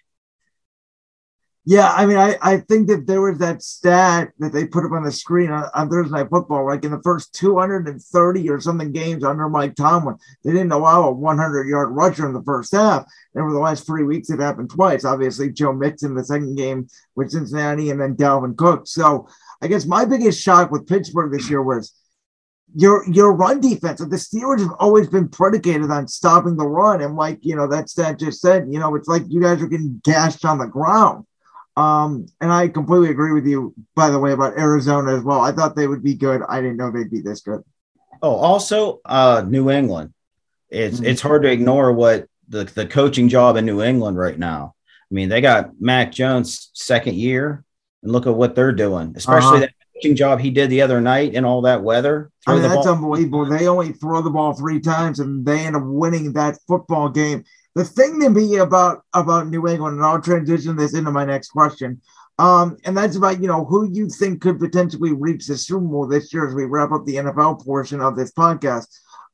Yeah, 1.71 1.93
I 1.93 2.07
mean, 2.07 2.17
I, 2.17 2.35
I 2.41 2.57
think 2.61 2.89
that 2.89 3.07
there 3.07 3.21
was 3.21 3.37
that 3.41 3.63
stat 3.63 4.31
that 4.39 4.55
they 4.55 4.67
put 4.67 4.87
up 4.87 4.93
on 4.93 5.03
the 5.03 5.13
screen 5.13 5.51
on, 5.51 5.69
on 5.75 5.91
Thursday 5.91 6.15
Night 6.17 6.31
Football. 6.31 6.67
Like 6.67 6.83
in 6.83 6.91
the 6.91 7.03
first 7.03 7.35
230 7.35 8.49
or 8.49 8.59
something 8.59 8.91
games 8.91 9.23
under 9.23 9.51
Mike 9.51 9.75
Tomlin, 9.75 10.17
they 10.43 10.53
didn't 10.53 10.73
allow 10.73 11.07
a 11.07 11.13
100 11.13 11.69
yard 11.69 11.91
rusher 11.91 12.27
in 12.27 12.33
the 12.33 12.43
first 12.45 12.73
half. 12.73 13.05
And 13.35 13.43
over 13.43 13.53
the 13.53 13.59
last 13.59 13.85
three 13.85 14.03
weeks, 14.03 14.31
it 14.31 14.41
happened 14.41 14.71
twice. 14.71 15.05
Obviously, 15.05 15.53
Joe 15.53 15.75
Mixon, 15.75 16.15
the 16.15 16.25
second 16.25 16.57
game 16.57 16.89
with 17.17 17.33
Cincinnati, 17.33 17.91
and 17.91 18.01
then 18.01 18.17
Dalvin 18.17 18.57
Cook. 18.57 18.87
So 18.87 19.29
I 19.61 19.67
guess 19.67 19.85
my 19.85 20.07
biggest 20.07 20.43
shock 20.43 20.71
with 20.71 20.89
Pittsburgh 20.89 21.31
this 21.31 21.51
year 21.51 21.63
was 21.63 21.93
your 22.75 23.07
your 23.13 23.35
run 23.35 23.61
defense. 23.61 24.01
The 24.01 24.07
Steelers 24.07 24.61
have 24.61 24.75
always 24.79 25.09
been 25.09 25.29
predicated 25.29 25.91
on 25.91 26.09
stopping 26.09 26.57
the 26.57 26.67
run. 26.67 27.03
And 27.03 27.15
like, 27.15 27.41
you 27.43 27.55
know, 27.55 27.69
that 27.69 27.91
stat 27.91 28.19
just 28.19 28.41
said, 28.41 28.69
you 28.71 28.79
know, 28.79 28.95
it's 28.95 29.07
like 29.07 29.25
you 29.29 29.43
guys 29.43 29.61
are 29.61 29.69
getting 29.69 30.01
gashed 30.03 30.47
on 30.47 30.57
the 30.57 30.67
ground. 30.67 31.27
Um, 31.79 32.27
and 32.41 32.53
I 32.53 32.67
completely 32.67 33.11
agree 33.11 33.33
with 33.33 33.47
you, 33.47 33.73
by 33.95 34.11
the 34.11 34.19
way, 34.19 34.33
about 34.33 34.59
Arizona 34.59 35.17
as 35.17 35.23
well. 35.23 35.41
I 35.41 35.53
thought 35.53 35.77
they 35.77 35.87
would 35.87 36.03
be 36.03 36.15
good. 36.15 36.43
I 36.49 36.61
didn't 36.61 36.77
know 36.77 36.91
they'd 36.91 37.09
be 37.09 37.21
this 37.21 37.41
good. 37.41 37.63
Oh, 38.21 38.35
also 38.35 39.01
uh, 39.05 39.45
New 39.47 39.71
England. 39.71 40.13
It's 40.71 40.97
mm-hmm. 40.97 41.07
it's 41.07 41.21
hard 41.21 41.43
to 41.43 41.53
ignore 41.53 41.93
what 41.93 42.27
the, 42.49 42.65
the 42.65 42.85
coaching 42.85 43.29
job 43.29 43.57
in 43.57 43.65
New 43.65 43.81
England 43.81 44.19
right 44.19 44.37
now. 44.37 44.75
I 44.89 45.15
mean, 45.15 45.29
they 45.29 45.41
got 45.41 45.81
Mac 45.81 46.11
Jones 46.11 46.71
second 46.75 47.15
year, 47.15 47.65
and 48.03 48.11
look 48.11 48.27
at 48.27 48.35
what 48.35 48.57
they're 48.57 48.73
doing, 48.73 49.13
especially 49.15 49.49
uh-huh. 49.49 49.61
that 49.61 49.73
coaching 49.95 50.17
job 50.17 50.41
he 50.41 50.51
did 50.51 50.71
the 50.71 50.83
other 50.83 51.01
night 51.01 51.35
in 51.35 51.45
all 51.45 51.63
that 51.63 51.85
weather. 51.85 52.33
I 52.45 52.55
mean, 52.55 52.63
that's 52.63 52.87
ball. 52.87 52.97
unbelievable. 52.97 53.45
They 53.47 53.69
only 53.69 53.93
throw 53.93 54.21
the 54.21 54.31
ball 54.31 54.53
three 54.53 54.81
times, 54.81 55.21
and 55.21 55.47
they 55.47 55.61
end 55.61 55.77
up 55.77 55.85
winning 55.85 56.33
that 56.33 56.59
football 56.67 57.09
game 57.09 57.45
the 57.79 57.85
thing 57.85 58.19
to 58.21 58.29
me 58.29 58.57
about 58.57 59.05
about 59.15 59.49
New 59.49 59.69
England, 59.69 59.97
and 59.97 60.05
I'll 60.05 60.21
transition 60.21 60.75
this 60.75 60.95
into 60.95 61.13
my 61.13 61.25
next 61.25 61.51
question, 61.51 62.01
um, 62.39 62.77
and 62.85 62.97
that's 62.97 63.15
about 63.15 63.41
you 63.41 63.47
know 63.47 63.65
who 63.65 63.89
you 63.93 64.09
think 64.09 64.43
could 64.43 64.59
potentially 64.59 65.13
reach 65.13 65.47
the 65.47 65.57
Super 65.57 65.87
Bowl 65.87 66.09
this 66.09 66.35
year 66.35 66.49
as 66.49 66.55
we 66.55 66.65
wrap 66.65 66.91
up 66.91 67.07
the 67.07 67.17
NFL 67.17 67.65
portion 67.65 68.01
of 68.01 68.17
this 68.17 68.33
podcast. 68.33 68.89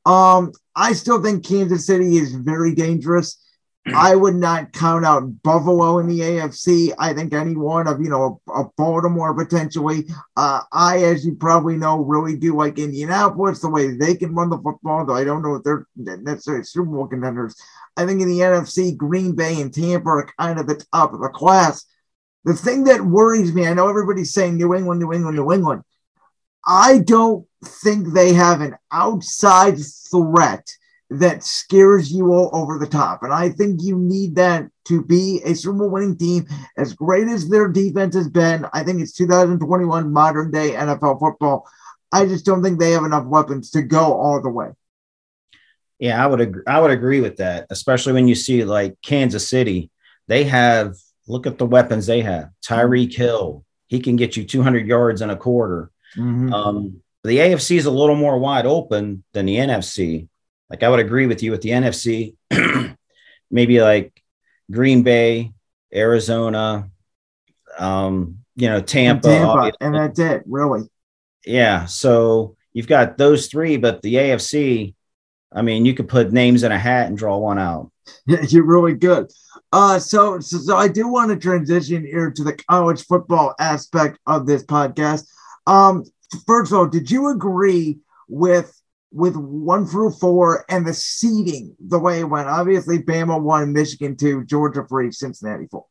Um, 0.05 0.53
I 0.77 0.93
still 0.93 1.23
think 1.23 1.47
Kansas 1.47 1.87
City 1.87 2.19
is 2.19 2.35
very 2.35 2.75
dangerous. 2.75 3.41
I 3.95 4.15
would 4.15 4.35
not 4.35 4.73
count 4.73 5.07
out 5.07 5.43
Buffalo 5.43 5.99
in 5.99 6.07
the 6.07 6.21
AFC. 6.21 6.93
I 6.99 7.15
think 7.15 7.33
any 7.33 7.57
one 7.57 7.87
of 7.87 8.03
you 8.03 8.11
know 8.11 8.43
a, 8.49 8.61
a 8.61 8.71
Baltimore 8.77 9.35
potentially. 9.35 10.07
Uh, 10.37 10.61
I, 10.71 10.99
as 10.99 11.25
you 11.25 11.35
probably 11.35 11.77
know, 11.77 11.99
really 11.99 12.37
do 12.37 12.55
like 12.55 12.79
Indianapolis 12.79 13.61
the 13.61 13.71
way 13.71 13.97
they 13.97 14.15
can 14.15 14.35
run 14.35 14.51
the 14.51 14.59
football. 14.59 15.07
Though 15.07 15.15
I 15.15 15.25
don't 15.25 15.41
know 15.41 15.55
if 15.55 15.63
they're 15.63 15.87
necessarily 15.97 16.65
Super 16.65 16.91
Bowl 16.91 17.07
contenders. 17.07 17.57
I 17.97 18.07
think 18.07 18.21
in 18.21 18.29
the 18.29 18.41
NFC, 18.41 18.97
Green 18.97 19.35
Bay 19.35 19.61
and 19.61 19.73
Tampa 19.73 20.09
are 20.09 20.31
kind 20.39 20.59
of 20.59 20.67
the 20.67 20.85
top 20.93 21.13
of 21.13 21.21
the 21.21 21.29
class. 21.29 21.85
The 22.45 22.55
thing 22.55 22.85
that 22.85 23.01
worries 23.01 23.55
me, 23.55 23.67
I 23.67 23.75
know 23.75 23.89
everybody's 23.89 24.33
saying 24.33 24.57
New 24.57 24.75
England, 24.75 25.01
New 25.01 25.13
England, 25.13 25.37
New 25.37 25.53
England. 25.53 25.83
I 26.67 26.99
don't 26.99 27.47
think 27.65 28.09
they 28.09 28.33
have 28.33 28.61
an 28.61 28.77
outside 28.93 29.77
threat 30.11 30.69
that 31.11 31.45
scares 31.45 32.11
you 32.11 32.33
all 32.33 32.51
over 32.53 32.79
the 32.79 32.87
top. 32.87 33.23
And 33.23 33.33
I 33.33 33.51
think 33.51 33.81
you 33.83 33.97
need 33.99 34.35
that 34.37 34.67
to 34.87 35.03
be 35.03 35.41
a 35.45 35.55
Super 35.55 35.79
Bowl 35.79 35.91
winning 35.91 36.17
team. 36.17 36.47
As 36.77 36.95
great 36.95 37.29
as 37.29 37.49
their 37.49 37.69
defense 37.69 38.15
has 38.15 38.29
been, 38.29 38.67
I 38.73 38.83
think 38.83 39.01
it's 39.01 39.13
2021 39.13 40.13
modern 40.13 40.51
day 40.51 40.73
NFL 40.73 41.21
football. 41.21 41.67
I 42.13 42.27
just 42.27 42.45
don't 42.45 42.63
think 42.63 42.79
they 42.79 42.93
have 42.93 43.05
enough 43.05 43.27
weapons 43.27 43.71
to 43.73 43.83
go 43.83 44.15
all 44.15 44.41
the 44.41 44.51
way. 44.51 44.71
Yeah, 45.99 46.23
I 46.23 46.27
would 46.27 46.41
agree. 46.41 46.63
I 46.67 46.81
would 46.81 46.91
agree 46.91 47.21
with 47.21 47.37
that, 47.37 47.67
especially 47.71 48.13
when 48.13 48.29
you 48.29 48.35
see 48.35 48.65
like 48.65 48.97
Kansas 49.03 49.49
City. 49.49 49.91
They 50.27 50.45
have 50.45 50.95
look 51.27 51.47
at 51.47 51.59
the 51.59 51.67
weapons 51.67 52.07
they 52.07 52.23
have. 52.23 52.51
Tyreek 52.63 53.15
Hill, 53.15 53.65
he 53.87 54.01
can 54.01 54.17
get 54.17 54.37
you 54.37 54.45
200 54.45 54.87
yards 54.87 55.23
in 55.23 55.31
a 55.31 55.37
quarter. 55.37 55.91
Mm-hmm. 56.17 56.53
Um, 56.53 57.01
the 57.23 57.39
AFC 57.39 57.77
is 57.77 57.87
a 57.87 57.91
little 57.91 58.17
more 58.17 58.39
wide 58.39 58.67
open 58.67 59.25
than 59.33 59.47
the 59.47 59.57
NFC. 59.57 60.29
Like 60.69 60.83
I 60.83 60.89
would 60.89 61.01
agree 61.01 61.27
with 61.27 61.43
you 61.43 61.51
with 61.51 61.63
the 61.63 61.71
NFC, 61.71 62.35
maybe 63.51 63.81
like 63.81 64.23
Green 64.71 65.03
Bay, 65.03 65.53
Arizona, 65.95 66.91
um, 67.79 68.39
you 68.57 68.69
know, 68.69 68.81
Tampa, 68.81 69.29
and, 69.29 69.45
Tampa, 69.45 69.73
and 69.81 69.95
that's 69.95 70.19
it, 70.19 70.43
really. 70.47 70.89
Yeah. 71.45 71.87
So 71.87 72.57
you've 72.73 72.87
got 72.87 73.19
those 73.19 73.47
three, 73.47 73.77
but 73.77 74.03
the 74.03 74.15
AFC, 74.15 74.95
I 75.55 75.63
mean, 75.63 75.85
you 75.85 75.95
could 75.95 76.09
put 76.09 76.33
names 76.33 76.63
in 76.63 76.73
a 76.73 76.79
hat 76.79 77.07
and 77.07 77.17
draw 77.17 77.39
one 77.39 77.59
out. 77.59 77.91
Yeah, 78.27 78.43
you're 78.49 78.67
really 78.67 78.95
good. 78.95 79.31
Uh, 79.73 79.99
so, 79.99 80.41
so, 80.41 80.59
so 80.59 80.77
I 80.77 80.89
do 80.89 81.09
want 81.09 81.31
to 81.31 81.37
transition 81.37 82.05
here 82.05 82.31
to 82.31 82.45
the 82.45 82.57
college 82.71 83.05
football 83.05 83.55
aspect 83.59 84.19
of 84.27 84.47
this 84.47 84.65
podcast. 84.65 85.27
Um, 85.67 86.05
first 86.47 86.73
of 86.73 86.79
all, 86.79 86.87
did 86.87 87.11
you 87.11 87.29
agree 87.29 87.99
with 88.29 88.81
with 89.11 89.37
one 89.37 89.87
through 89.87 90.11
four 90.11 90.65
and 90.69 90.85
the 90.85 90.93
seeding 90.93 91.77
the 91.79 91.99
way 91.99 92.21
it 92.21 92.25
went? 92.25 92.49
Obviously, 92.49 92.99
Bama 92.99 93.41
won, 93.41 93.73
Michigan 93.73 94.17
two, 94.17 94.45
Georgia 94.45 94.85
three, 94.89 95.13
Cincinnati 95.13 95.67
four. 95.71 95.87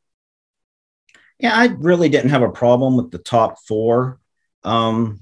Yeah, 1.40 1.54
I 1.54 1.68
really 1.78 2.10
didn't 2.10 2.30
have 2.30 2.42
a 2.42 2.50
problem 2.50 2.96
with 2.96 3.12
the 3.12 3.18
top 3.18 3.60
four. 3.68 4.20
Um, 4.64 5.22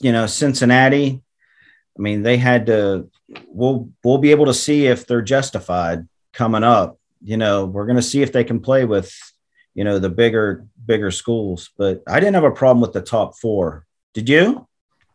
you 0.00 0.12
know, 0.12 0.26
Cincinnati. 0.26 1.22
I 1.98 2.02
mean, 2.02 2.22
they 2.22 2.36
had 2.36 2.66
to. 2.66 3.10
We'll 3.46 3.90
we'll 4.04 4.18
be 4.18 4.30
able 4.30 4.46
to 4.46 4.54
see 4.54 4.86
if 4.86 5.06
they're 5.06 5.22
justified 5.22 6.08
coming 6.32 6.64
up. 6.64 6.98
You 7.22 7.36
know, 7.36 7.66
we're 7.66 7.86
going 7.86 7.96
to 7.96 8.02
see 8.02 8.22
if 8.22 8.32
they 8.32 8.44
can 8.44 8.60
play 8.60 8.84
with, 8.84 9.12
you 9.74 9.84
know, 9.84 9.98
the 9.98 10.08
bigger 10.08 10.66
bigger 10.84 11.10
schools. 11.10 11.70
But 11.76 12.02
I 12.08 12.18
didn't 12.20 12.34
have 12.34 12.44
a 12.44 12.50
problem 12.50 12.80
with 12.80 12.92
the 12.92 13.02
top 13.02 13.36
four. 13.38 13.86
Did 14.14 14.28
you? 14.28 14.66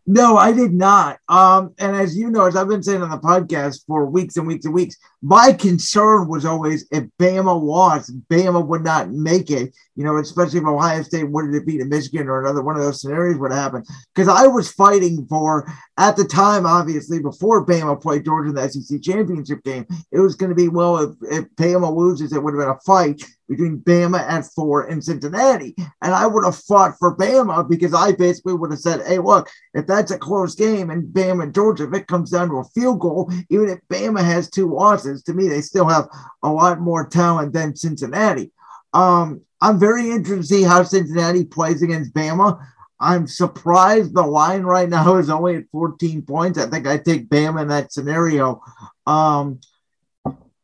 No, 0.07 0.37
I 0.37 0.51
did 0.51 0.71
not. 0.71 1.17
Um, 1.27 1.73
and 1.79 1.95
as 1.95 2.15
you 2.15 2.29
know, 2.29 2.45
as 2.45 2.55
I've 2.55 2.67
been 2.67 2.83
saying 2.83 3.01
on 3.01 3.09
the 3.09 3.17
podcast 3.17 3.85
for 3.87 4.05
weeks 4.05 4.37
and 4.37 4.45
weeks 4.45 4.65
and 4.65 4.73
weeks, 4.73 4.97
my 5.21 5.53
concern 5.53 6.27
was 6.27 6.45
always 6.45 6.85
if 6.91 7.05
Bama 7.19 7.59
lost, 7.61 8.11
Bama 8.29 8.65
would 8.65 8.83
not 8.83 9.11
make 9.11 9.49
it. 9.49 9.75
You 9.95 10.03
know, 10.03 10.17
especially 10.17 10.59
if 10.59 10.65
Ohio 10.65 11.01
State 11.03 11.29
wanted 11.29 11.57
to 11.57 11.65
beat 11.65 11.85
Michigan 11.85 12.27
or 12.27 12.41
another 12.41 12.61
one 12.61 12.75
of 12.75 12.81
those 12.81 13.01
scenarios 13.01 13.37
would 13.37 13.51
happen. 13.51 13.83
Because 14.13 14.27
I 14.27 14.47
was 14.47 14.71
fighting 14.71 15.25
for 15.27 15.71
at 15.97 16.17
the 16.17 16.25
time, 16.25 16.65
obviously, 16.65 17.19
before 17.19 17.65
Bama 17.65 18.01
played 18.01 18.25
Georgia 18.25 18.49
in 18.49 18.55
the 18.55 18.69
SEC 18.69 19.01
championship 19.01 19.63
game, 19.63 19.85
it 20.11 20.19
was 20.19 20.35
going 20.35 20.49
to 20.49 20.55
be 20.55 20.67
well 20.67 20.97
if, 20.97 21.15
if 21.31 21.45
Bama 21.55 21.95
loses, 21.95 22.33
it 22.33 22.43
would 22.43 22.53
have 22.53 22.61
been 22.61 22.75
a 22.75 22.79
fight 22.85 23.21
between 23.47 23.79
Bama 23.79 24.19
at 24.19 24.45
four 24.55 24.87
and 24.87 25.03
Cincinnati. 25.03 25.75
And 26.01 26.13
I 26.13 26.25
would 26.27 26.45
have 26.45 26.57
fought 26.57 26.95
for 26.99 27.15
Bama 27.15 27.67
because 27.69 27.93
I 27.93 28.11
basically 28.13 28.53
would 28.53 28.71
have 28.71 28.79
said, 28.79 29.05
hey, 29.05 29.19
look, 29.19 29.49
if 29.73 29.85
that's 29.87 30.11
a 30.11 30.17
close 30.17 30.55
game 30.55 30.89
and 30.89 31.13
Bama 31.13 31.43
and 31.43 31.53
Georgia, 31.53 31.87
if 31.87 31.93
it 31.93 32.07
comes 32.07 32.31
down 32.31 32.49
to 32.49 32.57
a 32.57 32.63
field 32.75 32.99
goal, 32.99 33.31
even 33.49 33.69
if 33.69 33.79
Bama 33.89 34.23
has 34.23 34.49
two 34.49 34.73
losses, 34.73 35.14
to 35.23 35.33
me, 35.33 35.47
they 35.47 35.61
still 35.61 35.87
have 35.87 36.07
a 36.43 36.51
lot 36.51 36.79
more 36.79 37.07
talent 37.07 37.53
than 37.53 37.75
Cincinnati. 37.75 38.51
Um, 38.93 39.41
I'm 39.61 39.79
very 39.79 40.09
interested 40.09 40.37
to 40.37 40.43
see 40.43 40.63
how 40.63 40.83
Cincinnati 40.83 41.45
plays 41.45 41.81
against 41.81 42.13
Bama. 42.13 42.59
I'm 42.99 43.27
surprised 43.27 44.13
the 44.13 44.21
line 44.21 44.63
right 44.63 44.87
now 44.89 45.17
is 45.17 45.29
only 45.29 45.55
at 45.57 45.69
14 45.71 46.21
points. 46.21 46.57
I 46.57 46.67
think 46.67 46.87
I 46.87 46.97
take 46.97 47.29
Bama 47.29 47.63
in 47.63 47.67
that 47.69 47.91
scenario. 47.91 48.61
Um, 49.05 49.59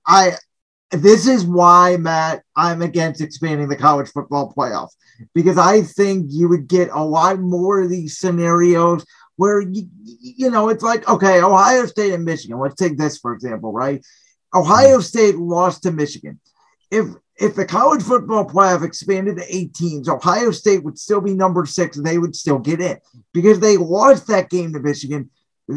I 0.08 0.34
this 0.92 1.26
is 1.26 1.46
why, 1.46 1.96
Matt, 1.98 2.44
I'm 2.56 2.82
against 2.82 3.22
expanding 3.22 3.70
the 3.70 3.78
college 3.78 4.10
football 4.10 4.54
playoff 4.56 4.90
because 5.34 5.58
I 5.58 5.84
think 5.84 6.28
you 6.30 6.50
would 6.50 6.68
get 6.68 6.90
a 6.92 7.04
lot 7.04 7.40
more 7.40 7.82
of 7.82 7.90
these 7.90 8.18
scenarios 8.18 9.06
where, 9.38 9.62
you, 9.62 9.88
you 10.04 10.52
know, 10.52 10.70
it's 10.70 10.84
like, 10.84 11.08
okay, 11.08 11.42
Ohio 11.42 11.86
State 11.86 12.14
and 12.14 12.26
Michigan. 12.26 12.60
Let's 12.60 12.76
take 12.76 12.98
this, 12.98 13.18
for 13.18 13.34
example, 13.34 13.72
right? 13.72 14.06
Ohio 14.54 15.00
mm. 15.00 15.04
State 15.04 15.38
lost 15.38 15.84
to 15.84 15.92
Michigan. 15.92 16.40
If 16.90 17.08
if 17.38 17.56
the 17.56 17.66
college 17.66 18.04
football 18.04 18.46
playoff 18.46 18.84
expanded 18.84 19.38
to 19.38 19.56
eight 19.56 19.74
teams, 19.74 20.08
Ohio 20.08 20.52
State 20.52 20.84
would 20.84 21.00
still 21.00 21.22
be 21.22 21.34
number 21.34 21.66
six 21.66 21.98
and 21.98 22.06
they 22.06 22.18
would 22.18 22.36
still 22.36 22.60
get 22.60 22.82
in 22.82 22.98
because 23.34 23.60
they 23.60 23.78
lost 23.78 24.28
that 24.28 24.50
game 24.50 24.74
to 24.74 24.80
Michigan 24.80 25.30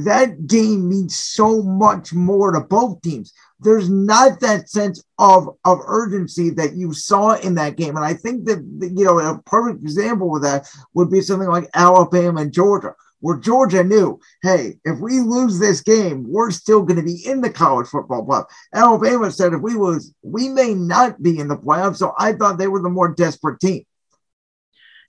that 0.03 0.47
game 0.47 0.89
means 0.89 1.17
so 1.17 1.63
much 1.63 2.13
more 2.13 2.53
to 2.53 2.61
both 2.61 3.01
teams. 3.03 3.33
There's 3.61 3.89
not 3.89 4.41
that 4.41 4.69
sense 4.69 5.03
of, 5.19 5.49
of 5.65 5.79
urgency 5.87 6.51
that 6.51 6.75
you 6.75 6.93
saw 6.93 7.35
in 7.35 7.55
that 7.55 7.77
game. 7.77 7.97
And 7.97 8.05
I 8.05 8.15
think 8.15 8.47
that, 8.47 8.59
you 8.81 9.05
know, 9.05 9.19
a 9.19 9.41
perfect 9.47 9.83
example 9.83 10.37
of 10.37 10.43
that 10.43 10.69
would 10.95 11.11
be 11.11 11.21
something 11.21 11.49
like 11.49 11.71
Alabama 11.75 12.43
and 12.43 12.53
Georgia, 12.53 12.95
where 13.25 13.39
Georgia 13.39 13.83
knew, 13.83 14.21
hey, 14.43 14.75
if 14.85 15.01
we 15.01 15.19
lose 15.19 15.59
this 15.59 15.81
game, 15.81 16.27
we're 16.29 16.51
still 16.51 16.83
going 16.83 16.99
to 16.99 17.03
be 17.03 17.27
in 17.27 17.41
the 17.41 17.49
college 17.49 17.87
football 17.87 18.27
playoff. 18.27 18.45
Alabama 18.75 19.31
said 19.31 19.55
if 19.55 19.63
we 19.63 19.73
lose, 19.73 20.13
we 20.23 20.51
may 20.51 20.75
not 20.75 21.23
be 21.23 21.39
in 21.39 21.49
the 21.49 21.57
playoffs. 21.57 21.97
So 21.97 22.13
I 22.19 22.35
thought 22.35 22.59
they 22.59 22.69
were 22.69 22.83
the 22.83 22.91
more 22.91 23.15
desperate 23.15 23.61
team. 23.61 23.87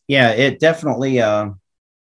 Yeah, 0.07 0.29
it 0.29 0.61
definitely. 0.61 1.19
Uh 1.19 1.49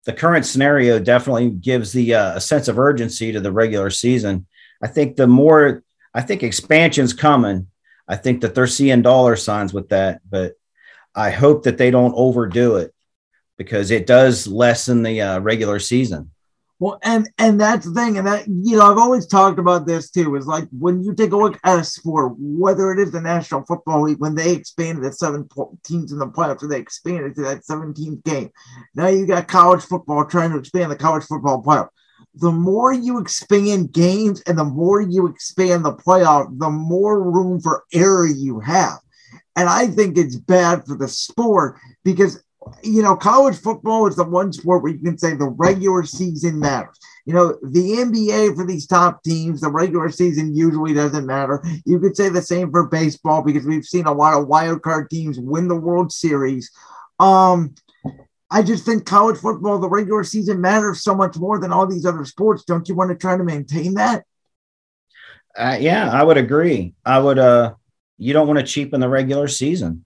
the 0.06 0.14
current 0.14 0.46
scenario 0.46 1.00
definitely 1.00 1.50
gives 1.50 1.94
the 1.94 2.14
uh, 2.14 2.36
a 2.36 2.42
sense 2.42 2.68
of 2.68 2.78
urgency 2.78 3.32
to 3.32 3.40
the 3.40 3.52
regular 3.52 3.90
season. 3.90 4.46
I 4.84 4.90
think 4.90 5.16
the 5.16 5.28
more 5.28 5.82
I 6.14 6.22
think 6.22 6.44
expansion's 6.44 7.14
coming. 7.14 7.68
I 8.08 8.18
think 8.18 8.42
that 8.42 8.54
they're 8.54 8.68
seeing 8.68 9.02
dollar 9.02 9.36
signs 9.36 9.74
with 9.74 9.90
that, 9.90 10.22
but 10.30 10.54
I 11.16 11.32
hope 11.32 11.64
that 11.64 11.80
they 11.80 11.90
don't 11.90 12.14
overdo 12.16 12.76
it 12.76 12.93
because 13.64 13.92
it 13.92 14.08
does 14.08 14.48
lessen 14.48 15.04
the 15.04 15.22
uh, 15.22 15.40
regular 15.40 15.80
season. 15.80 16.32
Well, 16.84 17.00
and 17.04 17.30
and 17.38 17.62
that's 17.62 17.86
the 17.86 17.94
thing, 17.94 18.18
and 18.18 18.28
that 18.28 18.46
you 18.46 18.76
know, 18.76 18.92
I've 18.92 18.98
always 18.98 19.26
talked 19.26 19.58
about 19.58 19.86
this 19.86 20.12
too. 20.12 20.36
Is 20.36 20.48
like 20.48 20.68
when 20.78 21.02
you 21.02 21.14
take 21.14 21.32
a 21.32 21.38
look 21.38 21.58
at 21.64 21.80
a 21.80 21.84
sport, 21.84 22.34
whether 22.38 22.92
it 22.92 23.00
is 23.00 23.12
the 23.12 23.22
National 23.22 23.64
Football 23.64 24.04
League, 24.04 24.20
when 24.20 24.36
they 24.36 24.52
expanded 24.52 25.04
the 25.04 25.14
seven 25.14 25.48
teams 25.86 26.12
in 26.12 26.20
the 26.20 26.28
playoffs, 26.28 26.62
or 26.62 26.68
they 26.68 26.80
expanded 26.80 27.36
to 27.36 27.42
that 27.44 27.64
17th 27.64 28.24
game. 28.26 28.50
Now 28.96 29.08
you 29.08 29.26
got 29.26 29.48
college 29.48 29.84
football 29.84 30.26
trying 30.26 30.52
to 30.52 30.58
expand 30.58 30.92
the 30.92 30.98
college 30.98 31.24
football 31.24 31.64
playoff. 31.64 31.88
The 32.36 32.52
more 32.52 32.92
you 32.92 33.20
expand 33.20 33.94
games 33.94 34.42
and 34.42 34.58
the 34.58 34.66
more 34.66 35.00
you 35.00 35.28
expand 35.28 35.86
the 35.86 35.96
playoff, 35.96 36.48
the 36.60 36.70
more 36.70 37.24
room 37.24 37.62
for 37.62 37.86
error 37.94 38.28
you 38.28 38.60
have. 38.60 38.98
And 39.56 39.70
I 39.70 39.88
think 39.88 40.18
it's 40.18 40.36
bad 40.36 40.86
for 40.86 40.98
the 40.98 41.08
sport 41.08 41.78
because 42.04 42.44
you 42.84 43.02
know, 43.02 43.16
college 43.16 43.58
football 43.58 44.08
is 44.08 44.16
the 44.16 44.24
one 44.24 44.52
sport 44.52 44.84
where 44.84 44.92
you 44.92 45.00
can 45.00 45.18
say 45.18 45.36
the 45.36 45.50
regular 45.50 46.04
season 46.04 46.60
matters. 46.60 46.98
You 47.26 47.34
know, 47.34 47.58
the 47.64 47.98
NBA 47.98 48.56
for 48.56 48.66
these 48.66 48.86
top 48.86 49.24
teams, 49.24 49.62
the 49.62 49.72
regular 49.72 50.10
season 50.10 50.56
usually 50.56 50.94
doesn't 50.94 51.26
matter. 51.26 51.64
You 51.86 52.00
could 52.00 52.18
say 52.18 52.30
the 52.30 52.42
same 52.42 52.72
for 52.72 52.88
baseball 52.88 53.42
because 53.42 53.66
we've 53.66 53.86
seen 53.86 54.06
a 54.06 54.14
lot 54.14 54.40
of 54.40 54.48
wild 54.48 54.82
card 54.82 55.10
teams 55.10 55.40
win 55.40 55.68
the 55.68 55.76
World 55.76 56.12
Series. 56.12 56.72
Um, 57.20 57.76
I 58.52 58.62
just 58.62 58.86
think 58.86 59.06
college 59.06 59.38
football, 59.38 59.80
the 59.80 59.90
regular 59.90 60.24
season 60.24 60.62
matters 60.62 61.02
so 61.02 61.16
much 61.16 61.38
more 61.38 61.60
than 61.60 61.72
all 61.72 61.88
these 61.88 62.06
other 62.06 62.26
sports. 62.26 62.66
Don't 62.66 62.88
you 62.90 62.96
want 62.96 63.10
to 63.10 63.16
try 63.16 63.38
to 63.38 63.44
maintain 63.44 63.96
that? 63.96 64.26
Uh, 65.58 65.78
yeah, 65.80 66.12
I 66.12 66.24
would 66.24 66.38
agree. 66.38 66.94
I 67.06 67.20
would. 67.20 67.40
Uh, 67.40 67.76
you 68.18 68.34
don't 68.34 68.48
want 68.48 68.60
to 68.60 68.66
cheapen 68.66 69.00
the 69.00 69.10
regular 69.10 69.48
season. 69.48 70.06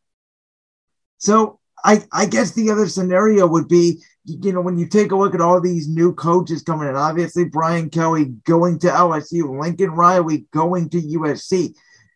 So 1.18 1.60
I, 1.88 2.03
I 2.12 2.25
guess 2.25 2.51
the 2.51 2.70
other 2.70 2.89
scenario 2.89 3.48
would 3.48 3.70
be, 3.70 4.03
you 4.25 4.51
know, 4.51 4.60
when 4.60 4.77
you 4.77 4.88
take 4.88 5.13
a 5.13 5.15
look 5.15 5.34
at 5.34 5.39
all 5.39 5.62
these 5.62 5.88
new 5.88 6.13
coaches 6.13 6.62
coming 6.62 6.89
in, 6.89 6.98
obviously 6.98 7.46
Brian 7.46 7.89
Kelly 7.89 8.25
going 8.44 8.77
to 8.79 8.88
LSU, 8.88 9.58
Lincoln 9.58 9.91
Riley 9.91 10.48
going 10.51 10.89
to 10.89 11.01
USC. 11.01 11.74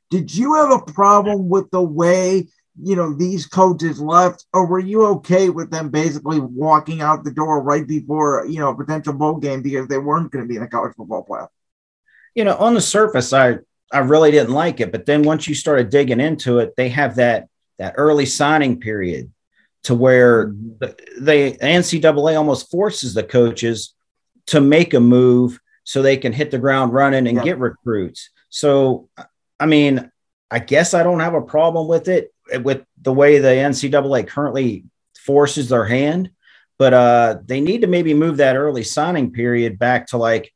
Did 0.09 0.35
you 0.35 0.55
have 0.55 0.71
a 0.71 0.91
problem 0.91 1.47
with 1.47 1.71
the 1.71 1.81
way, 1.81 2.49
you 2.83 2.97
know, 2.97 3.13
these 3.13 3.45
coaches 3.45 4.01
left, 4.01 4.45
or 4.53 4.67
were 4.67 4.79
you 4.79 5.05
okay 5.05 5.47
with 5.49 5.71
them 5.71 5.89
basically 5.89 6.41
walking 6.41 7.01
out 7.01 7.23
the 7.23 7.31
door 7.31 7.63
right 7.63 7.87
before, 7.87 8.45
you 8.49 8.59
know, 8.59 8.71
a 8.71 8.75
potential 8.75 9.13
bowl 9.13 9.37
game 9.37 9.61
because 9.61 9.87
they 9.87 9.97
weren't 9.97 10.33
going 10.33 10.43
to 10.43 10.49
be 10.49 10.57
in 10.57 10.63
a 10.63 10.67
college 10.67 10.93
football 10.97 11.25
playoff? 11.25 11.47
You 12.35 12.43
know, 12.43 12.57
on 12.57 12.73
the 12.73 12.81
surface, 12.81 13.31
I 13.31 13.59
I 13.89 13.99
really 13.99 14.31
didn't 14.31 14.53
like 14.53 14.81
it, 14.81 14.91
but 14.91 15.05
then 15.05 15.23
once 15.23 15.47
you 15.47 15.55
started 15.55 15.89
digging 15.89 16.19
into 16.19 16.59
it, 16.59 16.75
they 16.75 16.89
have 16.89 17.15
that 17.15 17.47
that 17.79 17.93
early 17.95 18.25
signing 18.25 18.77
period 18.81 19.31
to 19.83 19.95
where 19.95 20.53
the, 20.79 20.95
the 21.19 21.57
NCAA 21.61 22.37
almost 22.37 22.69
forces 22.69 23.13
the 23.13 23.23
coaches 23.23 23.93
to 24.47 24.61
make 24.61 24.93
a 24.93 24.99
move 24.99 25.59
so 25.83 26.01
they 26.01 26.17
can 26.17 26.33
hit 26.33 26.51
the 26.51 26.59
ground 26.59 26.93
running 26.93 27.27
and 27.27 27.37
Yeah. 27.37 27.43
get 27.43 27.59
recruits. 27.59 28.29
So, 28.49 29.09
I 29.59 29.65
mean, 29.65 30.11
I 30.51 30.59
guess 30.59 30.93
I 30.93 31.03
don't 31.03 31.21
have 31.21 31.33
a 31.33 31.41
problem 31.41 31.87
with 31.87 32.07
it 32.07 32.33
with 32.61 32.83
the 33.01 33.13
way 33.13 33.39
the 33.39 33.47
NCAA 33.47 34.27
currently 34.27 34.85
forces 35.17 35.69
their 35.69 35.85
hand, 35.85 36.29
but 36.77 36.93
uh, 36.93 37.37
they 37.45 37.61
need 37.61 37.81
to 37.81 37.87
maybe 37.87 38.13
move 38.13 38.37
that 38.37 38.55
early 38.57 38.83
signing 38.83 39.31
period 39.31 39.79
back 39.79 40.07
to 40.07 40.17
like 40.17 40.53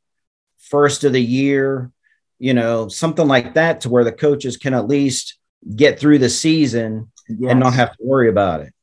first 0.59 1.03
of 1.03 1.13
the 1.13 1.21
year, 1.21 1.91
you 2.37 2.53
know, 2.53 2.87
something 2.89 3.27
like 3.27 3.53
that, 3.53 3.81
to 3.81 3.89
where 3.89 4.03
the 4.03 4.11
coaches 4.11 4.57
can 4.57 4.73
at 4.73 4.87
least 4.87 5.37
get 5.75 5.99
through 5.99 6.19
the 6.19 6.29
season 6.29 7.11
and 7.29 7.59
not 7.59 7.73
have 7.73 7.91
to 7.91 8.03
worry 8.03 8.29
about 8.29 8.61
it. 8.61 8.73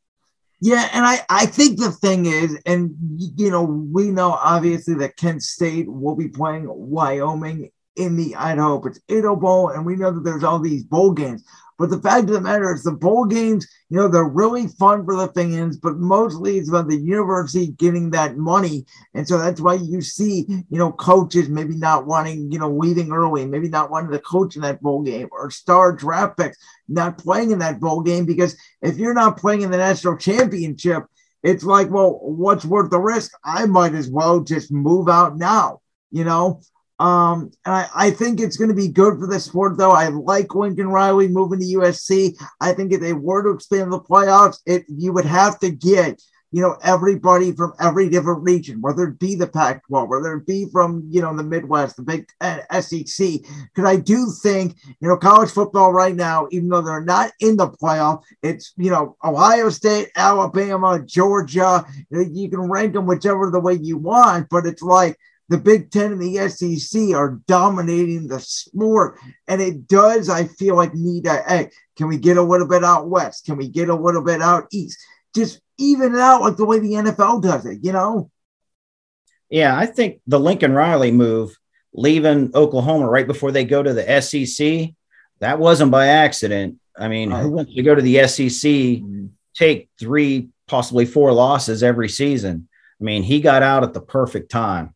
Yeah, 0.64 0.88
and 0.92 1.04
I, 1.04 1.18
I 1.28 1.46
think 1.46 1.80
the 1.80 1.90
thing 1.90 2.26
is, 2.26 2.56
and 2.66 2.94
you 3.18 3.50
know, 3.50 3.64
we 3.64 4.12
know 4.12 4.30
obviously 4.30 4.94
that 4.94 5.16
Kent 5.16 5.42
State 5.42 5.90
will 5.90 6.14
be 6.14 6.28
playing 6.28 6.66
Wyoming 6.68 7.70
in 7.96 8.14
the 8.14 8.36
Idaho 8.36 8.78
Potato 8.78 9.34
Bowl, 9.34 9.70
and 9.70 9.84
we 9.84 9.96
know 9.96 10.12
that 10.12 10.22
there's 10.22 10.44
all 10.44 10.60
these 10.60 10.84
bowl 10.84 11.14
games. 11.14 11.42
But 11.78 11.90
the 11.90 12.00
fact 12.00 12.24
of 12.24 12.34
the 12.34 12.40
matter 12.40 12.72
is, 12.72 12.82
the 12.82 12.92
bowl 12.92 13.24
games, 13.24 13.66
you 13.88 13.96
know, 13.96 14.08
they're 14.08 14.24
really 14.24 14.68
fun 14.68 15.04
for 15.04 15.16
the 15.16 15.28
fans, 15.32 15.76
but 15.76 15.96
mostly 15.96 16.58
it's 16.58 16.68
about 16.68 16.88
the 16.88 16.96
university 16.96 17.68
getting 17.68 18.10
that 18.10 18.36
money. 18.36 18.86
And 19.14 19.26
so 19.26 19.38
that's 19.38 19.60
why 19.60 19.74
you 19.74 20.00
see, 20.00 20.44
you 20.48 20.78
know, 20.78 20.92
coaches 20.92 21.48
maybe 21.48 21.76
not 21.76 22.06
wanting, 22.06 22.50
you 22.52 22.58
know, 22.58 22.70
leaving 22.70 23.12
early, 23.12 23.44
maybe 23.46 23.68
not 23.68 23.90
wanting 23.90 24.12
to 24.12 24.18
coach 24.20 24.56
in 24.56 24.62
that 24.62 24.80
bowl 24.80 25.02
game, 25.02 25.28
or 25.32 25.50
star 25.50 25.92
draft 25.92 26.38
picks 26.38 26.58
not 26.88 27.18
playing 27.18 27.50
in 27.50 27.58
that 27.60 27.80
bowl 27.80 28.02
game 28.02 28.26
because 28.26 28.56
if 28.82 28.98
you're 28.98 29.14
not 29.14 29.36
playing 29.36 29.62
in 29.62 29.70
the 29.70 29.76
national 29.76 30.16
championship, 30.16 31.04
it's 31.42 31.64
like, 31.64 31.90
well, 31.90 32.20
what's 32.22 32.64
worth 32.64 32.90
the 32.90 33.00
risk? 33.00 33.32
I 33.44 33.66
might 33.66 33.94
as 33.94 34.08
well 34.08 34.40
just 34.40 34.70
move 34.70 35.08
out 35.08 35.36
now, 35.36 35.80
you 36.10 36.24
know? 36.24 36.60
Um, 37.02 37.50
and 37.66 37.74
I, 37.74 37.88
I 37.96 38.10
think 38.12 38.38
it's 38.38 38.56
going 38.56 38.68
to 38.68 38.76
be 38.76 38.86
good 38.86 39.18
for 39.18 39.26
the 39.26 39.40
sport, 39.40 39.76
though. 39.76 39.90
I 39.90 40.06
like 40.06 40.54
Lincoln 40.54 40.86
Riley 40.86 41.26
moving 41.26 41.58
to 41.58 41.66
USC. 41.66 42.40
I 42.60 42.72
think 42.72 42.92
if 42.92 43.00
they 43.00 43.12
were 43.12 43.42
to 43.42 43.50
expand 43.50 43.92
the 43.92 43.98
playoffs, 43.98 44.60
it 44.66 44.84
you 44.86 45.12
would 45.12 45.24
have 45.24 45.58
to 45.60 45.70
get, 45.70 46.22
you 46.52 46.62
know, 46.62 46.76
everybody 46.84 47.50
from 47.50 47.72
every 47.80 48.08
different 48.08 48.44
region, 48.44 48.80
whether 48.80 49.08
it 49.08 49.18
be 49.18 49.34
the 49.34 49.48
Pac 49.48 49.84
12, 49.88 50.08
whether 50.08 50.34
it 50.34 50.46
be 50.46 50.66
from, 50.70 51.02
you 51.10 51.20
know, 51.20 51.36
the 51.36 51.42
Midwest, 51.42 51.96
the 51.96 52.02
Big 52.02 52.28
uh, 52.40 52.60
SEC. 52.80 53.40
Because 53.74 53.84
I 53.84 53.96
do 53.96 54.32
think, 54.40 54.76
you 55.00 55.08
know, 55.08 55.16
college 55.16 55.50
football 55.50 55.92
right 55.92 56.14
now, 56.14 56.46
even 56.52 56.68
though 56.68 56.82
they're 56.82 57.00
not 57.00 57.32
in 57.40 57.56
the 57.56 57.68
playoff, 57.68 58.22
it's, 58.44 58.74
you 58.76 58.92
know, 58.92 59.16
Ohio 59.24 59.70
State, 59.70 60.10
Alabama, 60.14 61.02
Georgia. 61.04 61.84
You 62.12 62.48
can 62.48 62.70
rank 62.70 62.92
them 62.92 63.06
whichever 63.06 63.50
the 63.50 63.58
way 63.58 63.74
you 63.74 63.98
want, 63.98 64.48
but 64.50 64.66
it's 64.66 64.82
like 64.82 65.18
the 65.48 65.58
Big 65.58 65.90
Ten 65.90 66.12
and 66.12 66.20
the 66.20 66.48
SEC 66.48 67.14
are 67.14 67.40
dominating 67.46 68.26
the 68.26 68.40
sport. 68.40 69.18
And 69.48 69.60
it 69.60 69.86
does, 69.86 70.28
I 70.28 70.44
feel 70.44 70.76
like, 70.76 70.94
need 70.94 71.26
a, 71.26 71.42
hey, 71.46 71.70
can 71.96 72.08
we 72.08 72.16
get 72.16 72.36
a 72.36 72.42
little 72.42 72.68
bit 72.68 72.84
out 72.84 73.08
west? 73.08 73.44
Can 73.44 73.56
we 73.56 73.68
get 73.68 73.88
a 73.88 73.94
little 73.94 74.22
bit 74.22 74.40
out 74.40 74.66
east? 74.72 74.98
Just 75.34 75.60
even 75.78 76.14
it 76.14 76.20
out 76.20 76.42
like 76.42 76.56
the 76.56 76.64
way 76.64 76.78
the 76.78 76.92
NFL 76.92 77.42
does 77.42 77.66
it, 77.66 77.80
you 77.82 77.92
know? 77.92 78.30
Yeah, 79.50 79.76
I 79.76 79.86
think 79.86 80.20
the 80.26 80.40
Lincoln 80.40 80.72
Riley 80.72 81.10
move, 81.10 81.56
leaving 81.92 82.52
Oklahoma 82.54 83.08
right 83.08 83.26
before 83.26 83.52
they 83.52 83.64
go 83.64 83.82
to 83.82 83.92
the 83.92 84.22
SEC, 84.22 84.94
that 85.40 85.58
wasn't 85.58 85.90
by 85.90 86.06
accident. 86.06 86.78
I 86.96 87.08
mean, 87.08 87.30
who 87.30 87.50
wants 87.50 87.74
to 87.74 87.82
go 87.82 87.94
to 87.94 88.00
the 88.00 88.26
SEC, 88.26 88.70
mm-hmm. 88.70 89.26
take 89.54 89.90
three, 89.98 90.48
possibly 90.68 91.04
four 91.04 91.32
losses 91.32 91.82
every 91.82 92.08
season? 92.08 92.68
I 93.00 93.04
mean, 93.04 93.22
he 93.22 93.40
got 93.40 93.62
out 93.62 93.82
at 93.82 93.92
the 93.92 94.00
perfect 94.00 94.50
time. 94.50 94.94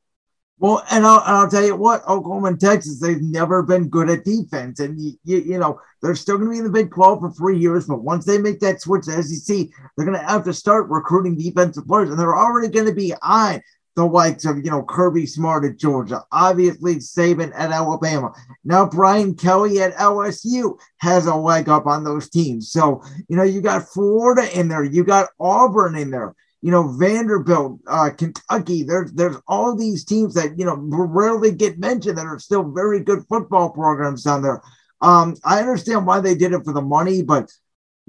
Well, 0.58 0.82
and 0.90 1.04
I'll, 1.04 1.20
and 1.20 1.36
I'll 1.36 1.50
tell 1.50 1.64
you 1.64 1.76
what, 1.76 2.02
Oklahoma 2.08 2.48
and 2.48 2.60
Texas, 2.60 2.98
they've 2.98 3.20
never 3.20 3.62
been 3.62 3.88
good 3.88 4.08
at 4.08 4.24
defense. 4.24 4.80
And, 4.80 4.98
you, 4.98 5.12
you, 5.24 5.38
you 5.38 5.58
know, 5.58 5.78
they're 6.00 6.14
still 6.14 6.38
going 6.38 6.48
to 6.48 6.52
be 6.52 6.58
in 6.58 6.64
the 6.64 6.70
Big 6.70 6.90
12 6.90 7.20
for 7.20 7.30
three 7.30 7.58
years. 7.58 7.86
But 7.86 8.02
once 8.02 8.24
they 8.24 8.38
make 8.38 8.60
that 8.60 8.80
switch 8.80 9.04
to 9.04 9.22
SEC, 9.22 9.68
they're 9.96 10.06
going 10.06 10.18
to 10.18 10.26
have 10.26 10.44
to 10.44 10.54
start 10.54 10.88
recruiting 10.88 11.36
defensive 11.36 11.86
players. 11.86 12.08
And 12.08 12.18
they're 12.18 12.36
already 12.36 12.68
going 12.68 12.86
to 12.86 12.94
be 12.94 13.12
on 13.20 13.60
the 13.96 14.06
likes 14.06 14.46
of, 14.46 14.58
you 14.58 14.70
know, 14.70 14.82
Kirby 14.82 15.26
Smart 15.26 15.64
at 15.64 15.78
Georgia, 15.78 16.22
obviously 16.32 16.96
Saban 16.96 17.52
at 17.54 17.70
Alabama. 17.70 18.32
Now, 18.64 18.86
Brian 18.86 19.34
Kelly 19.34 19.80
at 19.80 19.94
LSU 19.94 20.78
has 20.98 21.26
a 21.26 21.34
leg 21.34 21.68
up 21.68 21.86
on 21.86 22.04
those 22.04 22.30
teams. 22.30 22.70
So, 22.70 23.02
you 23.28 23.36
know, 23.36 23.42
you 23.42 23.60
got 23.60 23.88
Florida 23.88 24.58
in 24.58 24.68
there, 24.68 24.84
you 24.84 25.02
got 25.02 25.30
Auburn 25.40 25.96
in 25.96 26.10
there 26.10 26.34
you 26.62 26.70
know, 26.70 26.88
Vanderbilt, 26.96 27.80
uh, 27.86 28.10
Kentucky. 28.10 28.82
There's 28.82 29.12
there's 29.12 29.36
all 29.46 29.76
these 29.76 30.04
teams 30.04 30.34
that 30.34 30.58
you 30.58 30.64
know 30.64 30.76
rarely 30.76 31.52
get 31.52 31.78
mentioned 31.78 32.18
that 32.18 32.26
are 32.26 32.38
still 32.38 32.70
very 32.70 33.00
good 33.00 33.24
football 33.28 33.70
programs 33.70 34.24
down 34.24 34.42
there. 34.42 34.62
Um, 35.00 35.36
I 35.44 35.60
understand 35.60 36.06
why 36.06 36.20
they 36.20 36.34
did 36.34 36.52
it 36.52 36.64
for 36.64 36.72
the 36.72 36.80
money, 36.80 37.22
but 37.22 37.50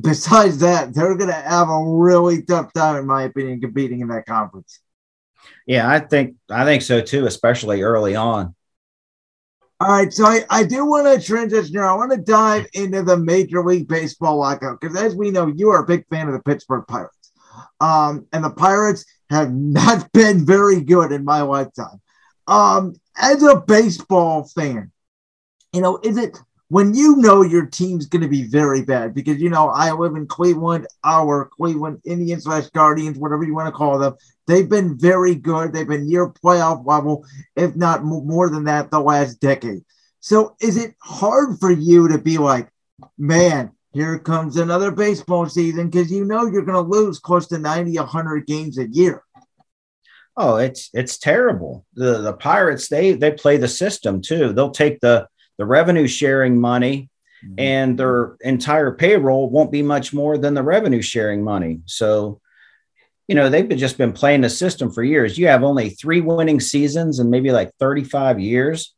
besides 0.02 0.60
that, 0.60 0.94
they're 0.94 1.16
going 1.16 1.30
to 1.30 1.34
have 1.34 1.70
a 1.70 1.84
really 1.86 2.42
tough 2.44 2.72
time, 2.74 2.96
in 2.98 3.06
my 3.06 3.24
opinion, 3.24 3.62
competing 3.62 4.00
in 4.02 4.08
that 4.10 4.26
conference. 4.26 4.80
Yeah, 5.66 5.90
I 5.90 6.00
think 6.00 6.36
I 6.50 6.66
think 6.66 6.82
so 6.82 7.02
too, 7.02 7.26
especially 7.26 7.82
early 7.82 8.16
on. 8.16 8.56
All 9.80 9.90
right, 9.90 10.12
so 10.12 10.26
I, 10.26 10.44
I 10.50 10.64
do 10.64 10.86
want 10.88 11.06
to 11.06 11.24
transition 11.24 11.72
here. 11.72 11.86
I 11.86 11.94
want 11.94 12.12
to 12.12 12.18
dive 12.18 12.66
into 12.74 13.04
the 13.04 13.16
Major 13.16 13.64
League 13.64 13.88
Baseball 13.88 14.40
lockout 14.40 14.82
because, 14.82 14.98
as 14.98 15.16
we 15.16 15.30
know, 15.30 15.54
you 15.56 15.70
are 15.70 15.84
a 15.84 15.86
big 15.86 16.08
fan 16.08 16.28
of 16.28 16.34
the 16.34 16.42
Pittsburgh 16.42 16.84
Pirates. 16.88 17.17
Um, 17.80 18.28
and 18.34 18.44
the 18.44 18.50
Pirates 18.50 19.06
have 19.30 19.54
not 19.54 20.12
been 20.14 20.46
very 20.46 20.82
good 20.82 21.12
in 21.12 21.26
my 21.26 21.42
lifetime. 21.42 22.02
Um, 22.48 22.96
as 23.18 23.44
a 23.44 23.58
baseball 23.60 24.44
fan, 24.44 24.92
you 25.74 25.82
know, 25.82 26.00
is 26.04 26.18
it 26.18 26.38
when 26.70 26.94
you 26.94 27.18
know 27.18 27.42
your 27.42 27.66
team's 27.66 28.06
going 28.06 28.22
to 28.22 28.28
be 28.28 28.44
very 28.44 28.84
bad? 28.84 29.14
Because, 29.14 29.42
you 29.42 29.50
know, 29.50 29.70
I 29.70 29.92
live 29.92 30.16
in 30.16 30.28
Cleveland, 30.28 30.88
our 31.04 31.50
Cleveland 31.58 32.02
Indians 32.06 32.44
slash 32.44 32.68
Guardians, 32.70 33.18
whatever 33.18 33.44
you 33.44 33.54
want 33.54 33.68
to 33.68 33.78
call 33.78 34.00
them. 34.00 34.16
They've 34.48 34.70
been 34.70 34.98
very 34.98 35.36
good. 35.36 35.74
They've 35.74 35.88
been 35.88 36.08
near 36.08 36.30
playoff 36.30 36.86
level, 36.86 37.26
if 37.56 37.76
not 37.76 38.04
more 38.04 38.50
than 38.50 38.64
that, 38.66 38.92
the 38.92 39.00
last 39.00 39.42
decade. 39.42 39.84
So 40.20 40.56
is 40.62 40.78
it 40.78 40.96
hard 41.02 41.60
for 41.60 41.72
you 41.72 42.08
to 42.10 42.18
be 42.18 42.38
like, 42.38 42.70
man, 43.18 43.72
here 43.98 44.20
comes 44.20 44.58
another 44.58 44.92
baseball 44.92 45.50
season 45.50 45.90
because 45.90 46.12
you 46.12 46.24
know 46.24 46.46
you're 46.46 46.66
going 46.66 46.84
to 46.84 46.98
lose 46.98 47.20
close 47.20 47.48
to 47.48 47.58
90, 47.58 47.98
100 47.98 48.46
games 48.46 48.78
a 48.78 48.88
year. 48.88 49.24
Oh, 50.40 50.58
it's 50.58 50.92
it's 50.94 51.18
terrible. 51.18 51.84
The 51.96 52.22
the 52.22 52.34
Pirates 52.34 52.90
they 52.90 53.14
they 53.14 53.32
play 53.32 53.58
the 53.58 53.68
system 53.68 54.22
too. 54.22 54.54
They'll 54.54 54.70
take 54.70 55.00
the 55.00 55.28
the 55.58 55.66
revenue 55.66 56.08
sharing 56.08 56.62
money 56.62 57.10
mm-hmm. 57.44 57.56
and 57.58 57.98
their 57.98 58.38
entire 58.42 58.92
payroll 58.92 59.50
won't 59.50 59.72
be 59.72 59.82
much 59.82 60.14
more 60.14 60.38
than 60.38 60.54
the 60.54 60.62
revenue 60.64 61.02
sharing 61.02 61.44
money. 61.44 61.80
So, 61.86 62.40
you 63.28 63.34
know, 63.34 63.50
they've 63.50 63.68
been, 63.68 63.80
just 63.80 63.98
been 63.98 64.14
playing 64.14 64.42
the 64.42 64.50
system 64.50 64.92
for 64.92 65.04
years. 65.04 65.38
You 65.38 65.48
have 65.48 65.64
only 65.64 65.90
three 65.90 66.22
winning 66.22 66.60
seasons 66.60 67.18
and 67.20 67.32
maybe 67.32 67.52
like 67.52 67.72
35 67.80 68.40
years. 68.40 68.96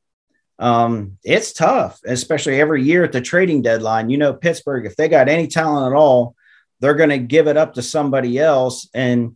Um, 0.59 1.17
it's 1.23 1.53
tough, 1.53 1.99
especially 2.05 2.59
every 2.59 2.83
year 2.83 3.03
at 3.03 3.11
the 3.13 3.21
trading 3.21 3.61
deadline. 3.61 4.09
You 4.09 4.17
know, 4.17 4.33
Pittsburgh, 4.33 4.85
if 4.85 4.95
they 4.97 5.07
got 5.07 5.29
any 5.29 5.47
talent 5.47 5.91
at 5.93 5.97
all, 5.97 6.35
they're 6.81 6.95
going 6.95 7.09
to 7.09 7.17
give 7.17 7.47
it 7.47 7.57
up 7.57 7.73
to 7.75 7.81
somebody 7.81 8.37
else 8.37 8.89
and 8.93 9.35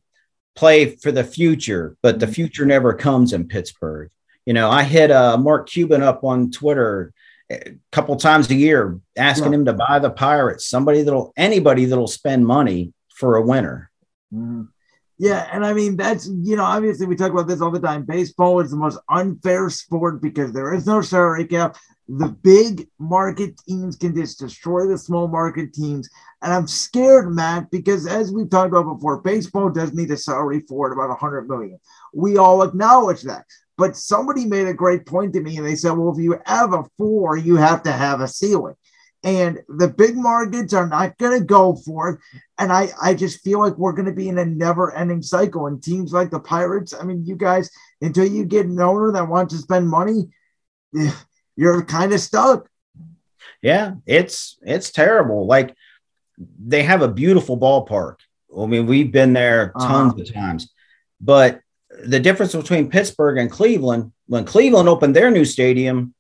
play 0.56 0.96
for 0.98 1.12
the 1.12 1.24
future. 1.24 1.96
But 2.04 2.20
the 2.20 2.28
future 2.28 2.66
never 2.66 2.94
comes 2.94 3.34
in 3.34 3.48
Pittsburgh. 3.48 4.10
You 4.46 4.54
know, 4.54 4.70
I 4.70 4.84
hit 4.84 5.12
uh, 5.12 5.38
Mark 5.38 5.70
Cuban 5.70 6.04
up 6.04 6.24
on 6.26 6.52
Twitter 6.52 7.14
a 7.50 7.76
couple 7.92 8.16
times 8.18 8.50
a 8.52 8.56
year 8.56 9.00
asking 9.18 9.54
Yeah. 9.54 9.60
him 9.60 9.66
to 9.66 9.74
buy 9.74 10.00
the 10.00 10.10
Pirates. 10.10 10.68
Somebody 10.68 11.04
that'll 11.04 11.32
anybody 11.38 11.86
that'll 11.86 12.08
spend 12.08 12.46
money 12.46 12.92
for 13.16 13.38
a 13.38 13.42
winner. 13.42 13.90
Mhm. 14.34 14.68
Yeah, 15.24 15.48
and 15.54 15.66
I 15.66 15.72
mean 15.72 15.96
that's 15.96 16.28
you 16.28 16.58
know 16.58 16.66
obviously 16.66 17.06
we 17.06 17.16
talk 17.16 17.32
about 17.32 17.48
this 17.48 17.62
all 17.62 17.72
the 17.72 17.80
time. 17.80 18.04
Baseball 18.04 18.60
is 18.60 18.72
the 18.72 18.76
most 18.76 19.00
unfair 19.10 19.70
sport 19.70 20.22
because 20.22 20.52
there 20.52 20.74
is 20.74 20.86
no 20.86 21.00
salary 21.00 21.48
cap. 21.48 21.78
The 22.10 22.28
big 22.28 22.90
market 23.00 23.58
teams 23.66 23.96
can 23.96 24.14
just 24.14 24.40
destroy 24.40 24.86
the 24.86 24.98
small 24.98 25.30
market 25.30 25.74
teams, 25.74 26.10
and 26.42 26.52
I'm 26.52 26.68
scared, 26.68 27.34
Matt, 27.34 27.72
because 27.72 28.06
as 28.06 28.34
we've 28.34 28.50
talked 28.50 28.74
about 28.74 28.94
before, 28.94 29.22
baseball 29.22 29.70
does 29.70 29.94
need 29.94 30.12
a 30.12 30.18
salary 30.18 30.62
for 30.68 30.90
it 30.90 30.94
about 30.94 31.08
100 31.08 31.48
million. 31.48 31.80
We 32.14 32.36
all 32.36 32.62
acknowledge 32.62 33.22
that, 33.22 33.46
but 33.78 33.96
somebody 33.96 34.44
made 34.44 34.68
a 34.68 34.74
great 34.74 35.06
point 35.06 35.32
to 35.36 35.42
me, 35.42 35.56
and 35.56 35.66
they 35.66 35.78
said, 35.78 35.94
"Well, 35.94 36.12
if 36.12 36.22
you 36.22 36.38
have 36.46 36.74
a 36.74 36.84
floor, 36.98 37.38
you 37.38 37.56
have 37.56 37.82
to 37.84 37.94
have 37.94 38.20
a 38.20 38.28
ceiling." 38.28 38.76
And 39.24 39.60
the 39.70 39.88
big 39.88 40.18
markets 40.18 40.74
are 40.74 40.88
not 40.88 41.18
going 41.18 41.40
to 41.40 41.46
go 41.46 41.76
for 41.76 42.10
it. 42.10 42.20
And 42.60 42.74
I, 42.74 42.90
I 43.02 43.14
just 43.14 43.42
feel 43.42 43.60
like 43.60 43.78
we're 43.78 43.94
going 43.94 44.08
to 44.08 44.12
be 44.12 44.28
in 44.28 44.38
a 44.38 44.46
never 44.46 44.94
ending 44.94 45.22
cycle. 45.22 45.68
And 45.68 45.82
teams 45.82 46.12
like 46.12 46.30
the 46.30 46.42
Pirates, 46.42 46.94
I 46.94 47.04
mean, 47.04 47.26
you 47.26 47.38
guys, 47.38 47.70
until 48.02 48.26
you 48.26 48.44
get 48.44 48.66
an 48.66 48.80
owner 48.82 49.14
that 49.14 49.30
wants 49.30 49.54
to 49.54 49.62
spend 49.62 49.88
money, 49.88 50.30
eh, 51.00 51.12
you're 51.56 51.86
kind 51.86 52.12
of 52.12 52.20
stuck. 52.20 52.68
Yeah, 53.62 53.96
it's 54.06 54.58
it's 54.62 54.92
terrible. 54.92 55.46
Like 55.46 55.74
they 56.38 56.84
have 56.84 57.02
a 57.02 57.08
beautiful 57.08 57.58
ballpark. 57.58 58.18
I 58.58 58.66
mean, 58.66 58.88
we've 58.88 59.12
been 59.12 59.32
there 59.32 59.72
tons 59.80 60.20
of 60.20 60.34
times, 60.34 60.70
but 61.22 61.62
the 62.06 62.20
difference 62.20 62.54
between 62.54 62.90
Pittsburgh 62.90 63.38
and 63.38 63.50
Cleveland, 63.50 64.12
when 64.28 64.46
Cleveland 64.46 64.90
opened 64.90 65.16
their 65.16 65.32
new 65.32 65.46
stadium, 65.46 66.14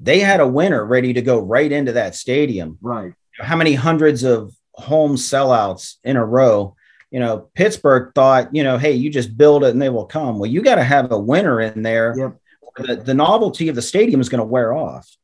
they 0.00 0.20
had 0.20 0.40
a 0.40 0.46
winner 0.46 0.84
ready 0.84 1.12
to 1.12 1.22
go 1.22 1.38
right 1.38 1.70
into 1.70 1.92
that 1.92 2.14
stadium. 2.14 2.78
Right. 2.80 3.14
How 3.38 3.56
many 3.56 3.74
hundreds 3.74 4.24
of 4.24 4.54
home 4.74 5.16
sellouts 5.16 5.96
in 6.04 6.16
a 6.16 6.24
row? 6.24 6.76
You 7.10 7.20
know, 7.20 7.50
Pittsburgh 7.54 8.12
thought, 8.14 8.54
you 8.54 8.64
know, 8.64 8.78
hey, 8.78 8.92
you 8.92 9.10
just 9.10 9.36
build 9.36 9.64
it 9.64 9.70
and 9.70 9.82
they 9.82 9.90
will 9.90 10.06
come. 10.06 10.38
Well, 10.38 10.50
you 10.50 10.62
got 10.62 10.76
to 10.76 10.84
have 10.84 11.12
a 11.12 11.18
winner 11.18 11.60
in 11.60 11.82
there. 11.82 12.14
Yep. 12.16 12.36
The, 12.76 12.96
the 12.96 13.14
novelty 13.14 13.68
of 13.68 13.74
the 13.74 13.82
stadium 13.82 14.20
is 14.20 14.30
going 14.30 14.38
to 14.38 14.44
wear 14.44 14.72
off. 14.72 15.14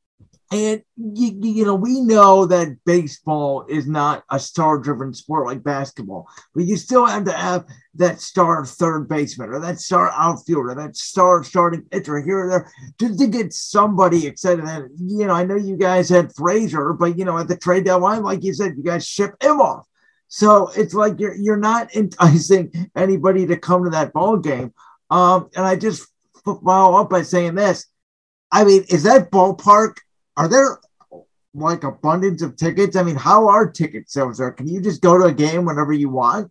And 0.51 0.83
you, 0.97 1.39
you 1.43 1.65
know, 1.67 1.75
we 1.75 2.01
know 2.01 2.47
that 2.47 2.79
baseball 2.87 3.67
is 3.69 3.87
not 3.87 4.25
a 4.31 4.41
star-driven 4.41 5.13
sport 5.13 5.47
like 5.47 5.63
basketball, 5.63 6.27
but 6.55 6.65
you 6.65 6.79
still 6.79 7.05
have 7.05 7.25
to 7.25 7.33
have 7.33 7.67
that 7.97 8.23
star 8.23 8.65
third 8.65 9.09
baseman 9.09 9.51
or 9.51 9.61
that 9.61 9.79
star 9.79 10.11
outfielder, 10.11 10.75
that 10.75 10.97
star 10.97 11.45
starting 11.45 11.83
pitcher 11.83 12.23
here 12.23 12.47
or 12.47 12.49
there, 12.49 12.73
to 12.99 13.27
get 13.27 13.53
somebody 13.53 14.27
excited. 14.27 14.65
And 14.65 14.89
you 14.99 15.27
know, 15.27 15.35
I 15.35 15.45
know 15.45 15.57
you 15.57 15.77
guys 15.77 16.09
had 16.09 16.35
Frazier, 16.35 16.95
but 16.95 17.19
you 17.19 17.27
know, 17.27 17.37
at 17.37 17.49
the 17.49 17.57
trade 17.57 17.85
deadline, 17.85 18.23
like 18.23 18.43
you 18.43 18.55
said, 18.55 18.75
you 18.79 18.83
guys 18.83 19.07
ship 19.07 19.35
him 19.43 19.61
off. 19.61 19.87
So 20.29 20.71
it's 20.75 20.95
like 20.95 21.21
you're 21.21 21.35
you're 21.35 21.59
not 21.59 21.95
enticing 21.97 22.91
anybody 22.97 23.47
to 23.47 23.59
come 23.59 23.85
to 23.85 23.91
that 23.91 24.15
ball 24.15 24.39
game. 24.39 24.73
Um, 25.11 25.51
and 25.55 25.67
I 25.67 25.77
just 25.77 26.09
follow 26.45 27.01
up 27.01 27.11
by 27.11 27.21
saying 27.21 27.55
this. 27.55 27.87
I 28.51 28.65
mean, 28.65 28.85
is 28.89 29.03
that 29.03 29.31
ballpark 29.31 29.97
are 30.39 30.49
there 30.49 30.79
like 31.53 31.83
abundance 31.83 32.43
of 32.43 32.57
tickets? 32.57 32.97
I 32.97 33.03
mean, 33.03 33.17
how 33.17 33.49
are 33.49 33.69
ticket 33.69 34.09
sales 34.09 34.39
there? 34.39 34.53
Can 34.53 34.69
you 34.69 34.81
just 34.81 35.03
go 35.03 35.19
to 35.19 35.25
a 35.25 35.33
game 35.33 35.65
whenever 35.65 35.93
you 35.93 36.09
want? 36.09 36.51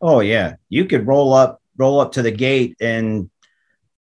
Oh 0.00 0.20
yeah, 0.20 0.54
you 0.68 0.84
could 0.84 1.06
roll 1.06 1.34
up, 1.34 1.60
roll 1.76 2.00
up 2.00 2.12
to 2.12 2.22
the 2.22 2.30
gate, 2.30 2.76
and 2.80 3.30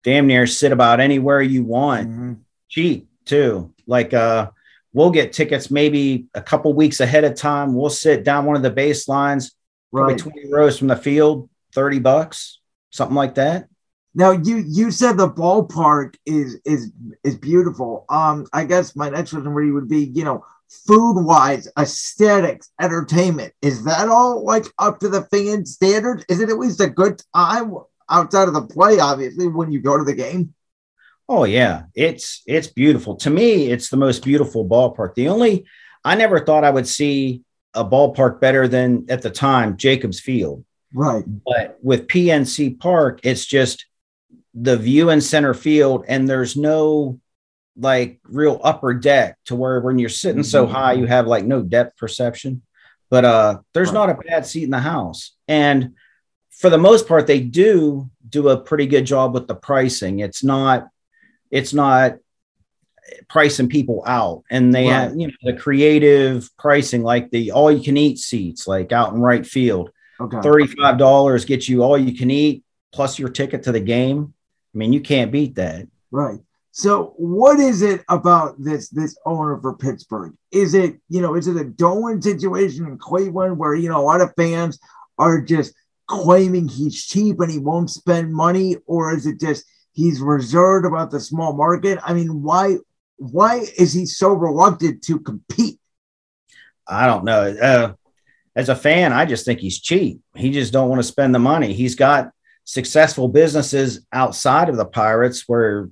damn 0.02 0.26
near 0.26 0.46
sit 0.46 0.72
about 0.72 1.00
anywhere 1.00 1.40
you 1.40 1.62
want. 1.62 2.08
Mm-hmm. 2.08 2.32
Cheap 2.68 3.08
too. 3.24 3.72
Like 3.86 4.12
uh, 4.12 4.50
we'll 4.92 5.10
get 5.10 5.32
tickets 5.32 5.70
maybe 5.70 6.26
a 6.34 6.42
couple 6.42 6.72
weeks 6.72 7.00
ahead 7.00 7.24
of 7.24 7.36
time. 7.36 7.74
We'll 7.74 7.90
sit 7.90 8.24
down 8.24 8.44
one 8.44 8.56
of 8.56 8.62
the 8.62 8.72
baselines, 8.72 9.52
right. 9.92 10.18
twenty 10.18 10.52
rows 10.52 10.78
from 10.78 10.88
the 10.88 10.96
field, 10.96 11.48
thirty 11.72 12.00
bucks, 12.00 12.58
something 12.90 13.16
like 13.16 13.36
that. 13.36 13.68
Now 14.14 14.32
you 14.32 14.64
you 14.66 14.90
said 14.90 15.16
the 15.16 15.28
ballpark 15.28 16.16
is 16.26 16.60
is 16.64 16.90
is 17.22 17.38
beautiful. 17.38 18.04
Um, 18.08 18.46
I 18.52 18.64
guess 18.64 18.96
my 18.96 19.08
next 19.08 19.30
question 19.30 19.52
really 19.52 19.70
would 19.70 19.88
be, 19.88 20.10
you 20.14 20.24
know, 20.24 20.44
food 20.68 21.22
wise, 21.22 21.68
aesthetics, 21.78 22.70
entertainment. 22.80 23.52
Is 23.62 23.84
that 23.84 24.08
all 24.08 24.44
like 24.44 24.64
up 24.78 24.98
to 25.00 25.08
the 25.08 25.22
fan 25.22 25.64
standard? 25.64 26.24
Is 26.28 26.40
it 26.40 26.48
at 26.48 26.58
least 26.58 26.80
a 26.80 26.88
good 26.88 27.22
time 27.34 27.74
outside 28.08 28.48
of 28.48 28.54
the 28.54 28.66
play? 28.66 28.98
Obviously, 28.98 29.46
when 29.46 29.70
you 29.70 29.80
go 29.80 29.96
to 29.96 30.04
the 30.04 30.14
game. 30.14 30.54
Oh 31.28 31.44
yeah, 31.44 31.84
it's 31.94 32.42
it's 32.46 32.66
beautiful. 32.66 33.14
To 33.16 33.30
me, 33.30 33.70
it's 33.70 33.90
the 33.90 33.96
most 33.96 34.24
beautiful 34.24 34.66
ballpark. 34.68 35.14
The 35.14 35.28
only 35.28 35.66
I 36.04 36.16
never 36.16 36.44
thought 36.44 36.64
I 36.64 36.70
would 36.70 36.88
see 36.88 37.42
a 37.74 37.84
ballpark 37.84 38.40
better 38.40 38.66
than 38.66 39.06
at 39.08 39.22
the 39.22 39.30
time 39.30 39.76
Jacobs 39.76 40.18
Field. 40.18 40.64
Right. 40.92 41.24
But 41.46 41.78
with 41.82 42.08
PNC 42.08 42.80
Park, 42.80 43.20
it's 43.22 43.46
just 43.46 43.86
the 44.60 44.76
view 44.76 45.08
in 45.08 45.20
center 45.20 45.54
field 45.54 46.04
and 46.06 46.28
there's 46.28 46.54
no 46.54 47.18
like 47.76 48.20
real 48.24 48.60
upper 48.62 48.92
deck 48.92 49.38
to 49.46 49.56
where 49.56 49.80
when 49.80 49.98
you're 49.98 50.10
sitting 50.10 50.42
so 50.42 50.64
mm-hmm. 50.64 50.74
high 50.74 50.92
you 50.92 51.06
have 51.06 51.26
like 51.26 51.44
no 51.44 51.62
depth 51.62 51.96
perception. 51.96 52.62
But 53.08 53.24
uh 53.24 53.58
there's 53.72 53.92
not 53.92 54.10
a 54.10 54.14
bad 54.14 54.44
seat 54.46 54.64
in 54.64 54.70
the 54.70 54.78
house. 54.78 55.34
And 55.48 55.94
for 56.50 56.68
the 56.68 56.78
most 56.78 57.08
part 57.08 57.26
they 57.26 57.40
do 57.40 58.10
do 58.28 58.50
a 58.50 58.60
pretty 58.60 58.86
good 58.86 59.06
job 59.06 59.32
with 59.32 59.48
the 59.48 59.54
pricing. 59.54 60.20
It's 60.20 60.44
not 60.44 60.88
it's 61.50 61.72
not 61.72 62.18
pricing 63.28 63.68
people 63.68 64.04
out. 64.06 64.44
And 64.50 64.74
they 64.74 64.88
right. 64.88 64.92
have 64.92 65.16
you 65.16 65.28
know 65.28 65.32
the 65.42 65.54
creative 65.54 66.50
pricing 66.58 67.02
like 67.02 67.30
the 67.30 67.52
all 67.52 67.72
you 67.72 67.82
can 67.82 67.96
eat 67.96 68.18
seats 68.18 68.66
like 68.66 68.92
out 68.92 69.14
in 69.14 69.20
right 69.20 69.46
field. 69.46 69.90
Okay. 70.20 70.36
$35 70.36 71.46
gets 71.46 71.66
you 71.66 71.82
all 71.82 71.96
you 71.96 72.14
can 72.14 72.30
eat 72.30 72.62
plus 72.92 73.18
your 73.18 73.30
ticket 73.30 73.62
to 73.62 73.72
the 73.72 73.80
game 73.80 74.34
I 74.74 74.78
mean, 74.78 74.92
you 74.92 75.00
can't 75.00 75.32
beat 75.32 75.56
that. 75.56 75.86
Right. 76.10 76.38
So 76.72 77.14
what 77.16 77.58
is 77.58 77.82
it 77.82 78.04
about 78.08 78.54
this 78.58 78.88
this 78.90 79.16
owner 79.26 79.60
for 79.60 79.76
Pittsburgh? 79.76 80.34
Is 80.52 80.74
it, 80.74 81.00
you 81.08 81.20
know, 81.20 81.34
is 81.34 81.48
it 81.48 81.56
a 81.56 81.64
Dolan 81.64 82.22
situation 82.22 82.86
in 82.86 82.96
Cleveland 82.96 83.58
where, 83.58 83.74
you 83.74 83.88
know, 83.88 84.00
a 84.00 84.06
lot 84.06 84.20
of 84.20 84.32
fans 84.36 84.78
are 85.18 85.40
just 85.40 85.74
claiming 86.06 86.68
he's 86.68 87.04
cheap 87.04 87.40
and 87.40 87.50
he 87.50 87.58
won't 87.58 87.90
spend 87.90 88.32
money, 88.32 88.76
or 88.86 89.14
is 89.14 89.26
it 89.26 89.40
just 89.40 89.64
he's 89.92 90.20
reserved 90.20 90.86
about 90.86 91.10
the 91.10 91.20
small 91.20 91.52
market? 91.52 91.98
I 92.04 92.14
mean, 92.14 92.42
why 92.42 92.76
why 93.16 93.66
is 93.76 93.92
he 93.92 94.06
so 94.06 94.32
reluctant 94.32 95.02
to 95.04 95.18
compete? 95.18 95.78
I 96.86 97.06
don't 97.06 97.24
know. 97.24 97.42
Uh, 97.42 97.92
as 98.56 98.68
a 98.68 98.74
fan, 98.74 99.12
I 99.12 99.24
just 99.24 99.44
think 99.44 99.60
he's 99.60 99.80
cheap. 99.80 100.20
He 100.34 100.50
just 100.50 100.72
don't 100.72 100.88
want 100.88 101.00
to 101.00 101.06
spend 101.06 101.34
the 101.34 101.38
money. 101.38 101.72
He's 101.72 101.94
got 101.94 102.30
successful 102.70 103.26
businesses 103.26 104.06
outside 104.12 104.68
of 104.68 104.76
the 104.76 104.84
Pirates 104.84 105.42
where, 105.48 105.90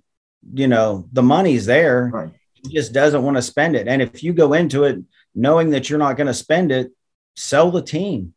you 0.55 0.69
know, 0.69 1.09
the 1.13 1.25
money's 1.25 1.67
there. 1.67 2.09
Right. 2.15 2.31
He 2.53 2.73
just 2.73 2.93
doesn't 2.93 3.25
want 3.25 3.37
to 3.37 3.43
spend 3.43 3.75
it. 3.75 3.89
And 3.89 4.01
if 4.01 4.23
you 4.23 4.33
go 4.33 4.53
into 4.53 4.85
it 4.85 5.01
knowing 5.35 5.71
that 5.71 5.91
you're 5.91 5.99
not 5.99 6.17
going 6.17 6.29
to 6.29 6.35
spend 6.35 6.71
it, 6.71 6.93
sell 7.35 7.73
the 7.73 7.83
team. 7.83 8.33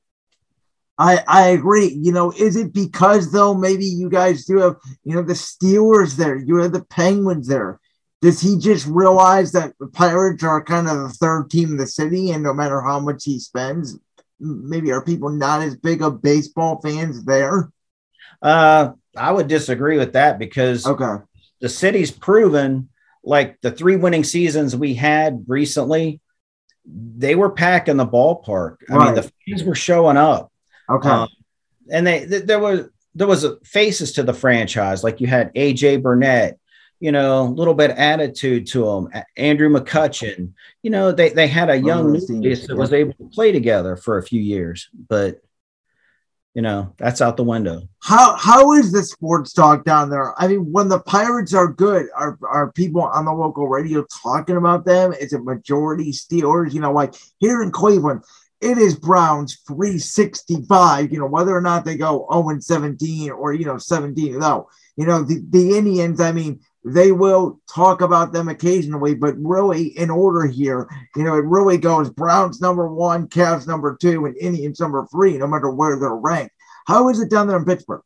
I, 0.98 1.24
I 1.28 1.48
agree. 1.50 1.96
You 2.02 2.14
know, 2.14 2.32
is 2.32 2.56
it 2.56 2.74
because 2.74 3.32
though 3.32 3.54
maybe 3.54 3.86
you 3.86 4.10
guys 4.10 4.46
do 4.46 4.58
have, 4.58 4.78
you 5.04 5.16
know, 5.16 5.22
the 5.22 5.34
Steelers 5.34 6.16
there, 6.16 6.36
you 6.36 6.56
have 6.58 6.72
the 6.74 6.86
Penguins 6.86 7.48
there. 7.48 7.80
Does 8.24 8.42
he 8.42 8.58
just 8.58 8.88
realize 8.88 9.52
that 9.52 9.74
the 9.80 9.88
Pirates 9.88 10.44
are 10.44 10.64
kind 10.64 10.88
of 10.88 10.98
the 10.98 11.10
third 11.10 11.52
team 11.52 11.70
in 11.70 11.78
the 11.78 11.88
city, 11.88 12.32
and 12.32 12.44
no 12.44 12.54
matter 12.54 12.82
how 12.82 13.00
much 13.00 13.24
he 13.24 13.40
spends, 13.40 14.00
maybe 14.40 14.92
are 14.92 15.04
people 15.04 15.30
not 15.30 15.62
as 15.62 15.76
big 15.76 16.02
of 16.02 16.22
baseball 16.22 16.80
fans 16.82 17.24
there? 17.24 17.72
Uh, 18.42 18.94
I 19.16 19.32
would 19.32 19.48
disagree 19.48 19.98
with 19.98 20.14
that 20.14 20.40
because 20.40 20.86
okay. 20.86 21.24
the 21.60 21.70
city's 21.70 22.12
proven 22.12 22.90
like 23.24 23.60
the 23.62 23.72
three 23.72 23.96
winning 23.96 24.24
seasons 24.24 24.76
we 24.76 24.94
had 24.94 25.46
recently, 25.48 26.20
they 26.86 27.36
were 27.36 27.52
packing 27.52 27.98
the 27.98 28.08
ballpark. 28.08 28.78
I 28.90 29.06
mean, 29.06 29.16
the 29.16 29.32
fans 29.48 29.64
were 29.64 29.76
showing 29.76 30.18
up. 30.18 30.52
Okay. 30.90 31.10
Um, 31.10 31.30
and 31.92 32.08
they 32.08 32.26
th- 32.26 32.46
there 32.46 32.60
was 32.60 32.90
there 33.14 33.28
was 33.28 33.46
faces 33.64 34.14
to 34.14 34.24
the 34.24 34.34
franchise, 34.34 35.04
like 35.04 35.22
you 35.22 35.28
had 35.28 35.54
AJ 35.54 36.02
Burnett, 36.02 36.58
you 37.00 37.12
know, 37.12 37.44
a 37.44 37.50
little 37.50 37.74
bit 37.74 37.92
attitude 37.92 38.68
to 38.68 38.86
them. 38.86 39.24
Andrew 39.38 39.70
McCutchen, 39.70 40.54
you 40.82 40.90
know, 40.90 41.12
they 41.12 41.30
they 41.30 41.48
had 41.48 41.70
a 41.70 41.76
young 41.76 42.14
nucleus 42.14 42.68
that 42.68 42.78
was 42.78 42.94
able 42.94 43.14
to 43.14 43.30
play 43.34 43.52
together 43.52 43.96
for 43.96 44.18
a 44.18 44.24
few 44.24 44.42
years, 44.42 44.90
but 45.10 45.42
you 46.54 46.62
know 46.62 46.94
that's 46.98 47.22
out 47.22 47.38
the 47.38 47.44
window. 47.44 47.82
How 48.02 48.36
how 48.36 48.74
is 48.74 48.92
the 48.92 49.04
sports 49.04 49.54
talk 49.54 49.86
down 49.86 50.10
there? 50.10 50.34
I 50.40 50.48
mean 50.48 50.72
when 50.72 50.90
the 50.90 51.00
pirates 51.00 51.54
are 51.54 51.68
good 51.68 52.08
are 52.16 52.38
are 52.44 52.72
people 52.72 53.02
on 53.02 53.26
the 53.26 53.34
local 53.34 53.68
radio 53.68 54.06
talking 54.24 54.58
about 54.58 54.86
them? 54.86 55.14
Is 55.14 55.34
it 55.34 55.44
majority 55.44 56.12
steelers? 56.12 56.74
You 56.74 56.82
know 56.82 56.92
like 56.92 57.16
here 57.40 57.62
in 57.62 57.72
cleveland 57.72 58.24
it 58.62 58.78
is 58.78 58.96
browns 58.96 59.60
365 59.68 61.12
you 61.12 61.20
know 61.20 61.26
whether 61.26 61.56
or 61.56 61.62
not 61.62 61.84
they 61.84 61.98
go 61.98 62.28
0 62.32 62.50
and 62.50 62.64
17 62.64 63.32
or 63.32 63.54
you 63.54 63.66
know 63.66 63.78
17 63.78 64.40
no 64.40 64.46
oh. 64.46 64.70
you 64.96 65.06
know 65.06 65.24
the, 65.24 65.44
the 65.50 65.78
indians 65.78 66.22
i 66.22 66.32
mean 66.32 66.60
they 66.84 67.12
will 67.12 67.60
talk 67.72 68.02
about 68.02 68.34
them 68.34 68.48
occasionally, 68.48 69.14
but 69.14 69.36
really 69.38 69.88
in 69.98 70.10
order 70.10 70.48
here, 70.48 70.90
you 71.16 71.24
know, 71.24 71.36
it 71.36 71.46
really 71.46 71.78
goes 71.78 72.10
Browns 72.10 72.60
number 72.60 72.88
one, 72.88 73.28
Cavs 73.28 73.68
number 73.68 73.96
two, 74.02 74.26
and 74.26 74.36
Indians 74.38 74.80
number 74.80 75.08
three, 75.12 75.38
no 75.38 75.48
matter 75.48 75.70
where 75.70 76.00
they're 76.00 76.16
ranked. 76.16 76.56
How 76.88 77.10
is 77.10 77.20
it 77.20 77.30
down 77.30 77.48
there 77.48 77.58
in 77.58 77.66
Pittsburgh? 77.66 78.02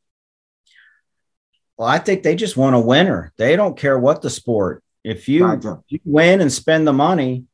Well, 1.78 1.88
I 1.88 2.00
think 2.00 2.24
they 2.24 2.36
just 2.36 2.58
want 2.58 2.76
a 2.76 2.80
winner. 2.80 3.32
They 3.38 3.56
don't 3.56 3.78
care 3.78 3.98
what 3.98 4.22
the 4.22 4.30
sport. 4.30 4.84
If 5.04 5.30
you, 5.30 5.40
gotcha. 5.40 5.82
you 5.88 6.00
win 6.04 6.42
and 6.42 6.52
spend 6.52 6.88
the 6.88 6.94
money, 6.94 7.46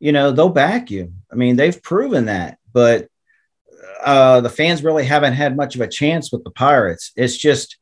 you 0.00 0.10
know, 0.10 0.32
they'll 0.32 0.48
back 0.48 0.90
you. 0.90 1.12
I 1.30 1.36
mean, 1.36 1.56
they've 1.56 1.82
proven 1.82 2.26
that, 2.26 2.58
but 2.72 3.08
uh, 4.04 4.40
the 4.40 4.50
fans 4.50 4.82
really 4.82 5.04
haven't 5.04 5.34
had 5.34 5.56
much 5.56 5.76
of 5.76 5.80
a 5.80 5.88
chance 5.88 6.32
with 6.32 6.42
the 6.44 6.50
Pirates. 6.50 7.12
It's 7.16 7.36
just, 7.36 7.76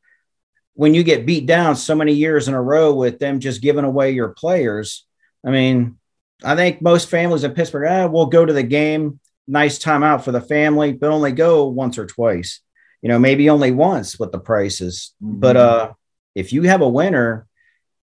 when 0.75 0.95
you 0.95 1.03
get 1.03 1.27
beat 1.27 1.47
down 1.47 1.77
so 1.77 1.95
many 1.95 2.13
years 2.13 2.49
in 2.49 2.55
a 2.55 2.63
row 2.63 2.95
with 2.95 3.19
them 3.19 3.41
just 3.41 3.63
giving 3.63 3.85
away 3.85 4.13
your 4.13 4.31
players, 4.31 5.07
I 5.45 5.51
mean, 5.51 5.99
I 6.45 6.57
think 6.57 6.83
most 6.83 7.11
families 7.11 7.45
in 7.45 7.53
Pittsburgh, 7.53 7.89
ah, 7.89 8.07
will 8.07 8.27
go 8.27 8.45
to 8.45 8.53
the 8.53 8.63
game, 8.63 9.21
nice 9.47 9.79
time 9.79 10.03
out 10.03 10.25
for 10.25 10.33
the 10.33 10.41
family, 10.41 10.93
but 10.93 11.11
only 11.11 11.33
go 11.33 11.69
once 11.69 11.99
or 11.99 12.07
twice. 12.07 12.61
You 13.03 13.09
know, 13.09 13.19
maybe 13.19 13.51
only 13.51 13.73
once 13.73 14.19
with 14.19 14.33
the 14.33 14.39
prices. 14.39 15.13
Mm-hmm. 15.23 15.41
But 15.41 15.57
uh, 15.57 15.93
if 16.35 16.53
you 16.53 16.63
have 16.63 16.81
a 16.81 16.89
winner, 16.89 17.47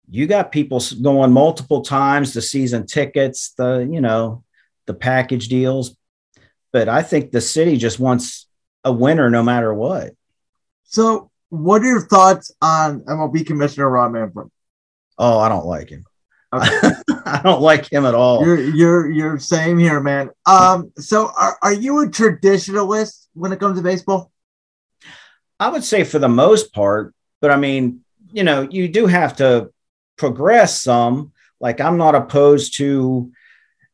you 0.08 0.26
got 0.26 0.52
people 0.52 0.80
going 1.02 1.32
multiple 1.32 1.82
times, 1.82 2.32
the 2.32 2.42
season 2.42 2.86
tickets, 2.86 3.52
the 3.58 3.86
you 3.90 4.00
know, 4.00 4.44
the 4.86 4.94
package 4.94 5.48
deals. 5.48 5.96
But 6.72 6.88
I 6.88 7.02
think 7.02 7.30
the 7.30 7.40
city 7.40 7.76
just 7.76 7.98
wants 7.98 8.46
a 8.84 8.92
winner 8.92 9.30
no 9.30 9.42
matter 9.42 9.72
what. 9.72 10.14
So 10.84 11.30
what 11.48 11.82
are 11.82 11.86
your 11.86 12.00
thoughts 12.00 12.52
on 12.60 13.00
MLB 13.00 13.46
Commissioner 13.46 13.88
Rob 13.88 14.12
Manfred? 14.12 14.48
Oh, 15.18 15.38
I 15.38 15.48
don't 15.48 15.66
like 15.66 15.88
him. 15.88 16.04
Okay. 16.52 16.90
I 17.26 17.40
don't 17.42 17.62
like 17.62 17.90
him 17.90 18.06
at 18.06 18.14
all. 18.14 18.44
You're 18.44 18.60
you're 18.60 19.10
you're 19.10 19.38
same 19.38 19.78
here, 19.78 20.00
man. 20.00 20.30
Um, 20.46 20.92
so 20.96 21.30
are, 21.36 21.58
are 21.62 21.72
you 21.72 22.02
a 22.02 22.06
traditionalist 22.06 23.26
when 23.34 23.52
it 23.52 23.60
comes 23.60 23.78
to 23.78 23.82
baseball? 23.82 24.30
I 25.58 25.68
would 25.68 25.84
say 25.84 26.04
for 26.04 26.18
the 26.18 26.28
most 26.28 26.72
part, 26.72 27.14
but 27.40 27.50
I 27.50 27.56
mean, 27.56 28.04
you 28.32 28.44
know, 28.44 28.62
you 28.70 28.88
do 28.88 29.06
have 29.06 29.36
to 29.36 29.70
progress 30.16 30.82
some. 30.82 31.32
Like 31.60 31.80
I'm 31.80 31.96
not 31.96 32.14
opposed 32.14 32.76
to, 32.76 33.32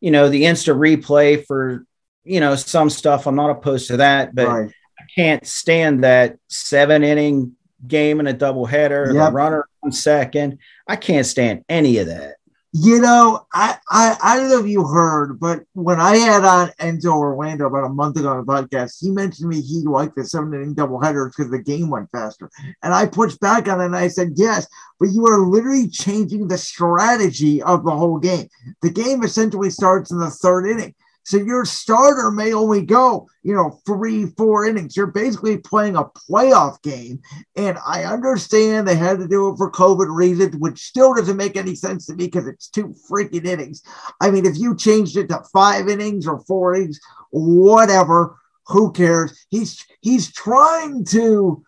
you 0.01 0.11
know, 0.11 0.29
the 0.29 0.45
instant 0.47 0.79
replay 0.79 1.45
for, 1.47 1.87
you 2.25 2.41
know, 2.41 2.57
some 2.57 2.91
stuff. 2.91 3.27
I'm 3.27 3.37
not 3.37 3.51
opposed 3.51 3.89
to 3.89 3.99
that, 3.99 4.35
but 4.35 4.49
right. 4.49 4.73
Can't 5.15 5.47
stand 5.47 6.05
that 6.05 6.39
seven 6.49 7.05
inning 7.05 7.57
game 7.87 8.21
in 8.21 8.27
a 8.27 8.35
doubleheader, 8.35 9.13
yep. 9.13 9.29
the 9.29 9.33
runner 9.33 9.69
on 9.83 9.93
second. 9.93 10.59
I 10.87 10.97
can't 10.97 11.27
stand 11.27 11.65
any 11.69 11.99
of 11.99 12.07
that. 12.07 12.37
You 12.75 13.01
know, 13.01 13.47
I, 13.53 13.77
I 13.91 14.17
I 14.23 14.37
don't 14.39 14.49
know 14.49 14.61
if 14.61 14.67
you 14.67 14.87
heard, 14.87 15.39
but 15.39 15.61
when 15.75 16.01
I 16.01 16.17
had 16.17 16.43
on 16.43 16.69
Enzo 16.81 17.13
Orlando 17.13 17.67
about 17.67 17.85
a 17.85 17.91
month 17.91 18.17
ago 18.17 18.31
on 18.31 18.39
the 18.39 18.51
podcast, 18.51 18.97
he 18.99 19.11
mentioned 19.11 19.53
to 19.53 19.57
me 19.57 19.61
he 19.61 19.83
liked 19.83 20.17
the 20.17 20.25
seven 20.25 20.55
inning 20.55 20.75
doubleheaders 20.75 21.33
because 21.37 21.51
the 21.51 21.63
game 21.63 21.91
went 21.91 22.11
faster. 22.13 22.49
And 22.83 22.95
I 22.95 23.05
pushed 23.05 23.41
back 23.41 23.69
on 23.69 23.83
it 23.83 23.87
and 23.87 23.97
I 23.97 24.09
said, 24.09 24.33
yes, 24.37 24.67
but 24.99 25.11
you 25.11 25.27
are 25.27 25.47
literally 25.47 25.87
changing 25.87 26.49
the 26.49 26.57
strategy 26.57 27.63
of 27.63 27.85
the 27.85 27.91
whole 27.91 28.19
game. 28.19 28.49
The 28.81 28.91
game 28.91 29.23
essentially 29.23 29.69
starts 29.69 30.11
in 30.11 30.19
the 30.19 30.31
third 30.31 30.67
inning. 30.67 30.95
So 31.25 31.37
your 31.37 31.65
starter 31.65 32.31
may 32.31 32.53
only 32.53 32.83
go, 32.83 33.29
you 33.43 33.55
know, 33.55 33.81
three, 33.87 34.27
four 34.37 34.67
innings. 34.67 34.97
You're 34.97 35.07
basically 35.07 35.59
playing 35.59 35.97
a 35.97 36.05
playoff 36.05 36.83
game. 36.83 37.21
And 37.57 37.79
I 37.87 38.05
understand 38.05 38.87
they 38.87 38.97
had 38.97 39.19
to 39.19 39.29
do 39.29 39.51
it 39.51 39.57
for 39.57 39.71
COVID 39.71 40.15
reasons, 40.15 40.57
which 40.57 40.81
still 40.81 41.15
doesn't 41.15 41.37
make 41.37 41.57
any 41.57 41.75
sense 41.75 42.07
to 42.07 42.15
me 42.15 42.27
because 42.27 42.47
it's 42.47 42.69
two 42.69 42.95
freaking 43.11 43.47
innings. 43.47 43.83
I 44.21 44.31
mean, 44.31 44.47
if 44.47 44.59
you 44.59 44.77
changed 44.77 45.17
it 45.17 45.29
to 45.29 45.43
five 45.53 45.89
innings 45.89 46.27
or 46.27 46.41
four 46.41 46.75
innings, 46.75 47.01
whatever, 47.31 48.37
who 48.67 48.93
cares? 48.93 49.47
He's 49.51 49.85
he's 50.01 50.33
trying 50.33 51.05
to 51.07 51.65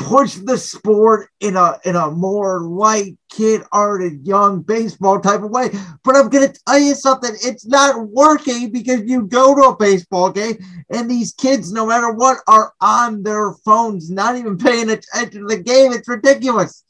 push 0.00 0.36
the 0.36 0.56
sport 0.56 1.28
in 1.40 1.56
a 1.56 1.78
in 1.84 1.94
a 1.94 2.10
more 2.10 2.62
light 2.62 3.16
kid 3.28 3.62
hearted 3.70 4.26
young 4.26 4.62
baseball 4.62 5.20
type 5.20 5.42
of 5.42 5.50
way. 5.50 5.68
But 6.02 6.16
i'm 6.16 6.30
gonna 6.30 6.52
tell 6.66 6.78
you 6.78 6.94
something. 6.94 7.32
It's 7.42 7.66
not 7.66 8.08
working 8.08 8.72
because 8.72 9.02
you 9.04 9.26
go 9.26 9.54
to 9.54 9.68
a 9.68 9.76
baseball 9.76 10.30
game 10.30 10.56
and 10.88 11.08
these 11.08 11.32
kids 11.34 11.70
no 11.70 11.86
matter 11.86 12.10
what 12.12 12.38
are 12.48 12.72
on 12.80 13.22
their 13.22 13.52
phones 13.64 14.10
not 14.10 14.36
even 14.36 14.56
paying 14.66 14.90
attention 14.90 15.42
to 15.42 15.46
the 15.46 15.62
game. 15.62 15.92
It's 15.92 16.08
ridiculous. 16.08 16.82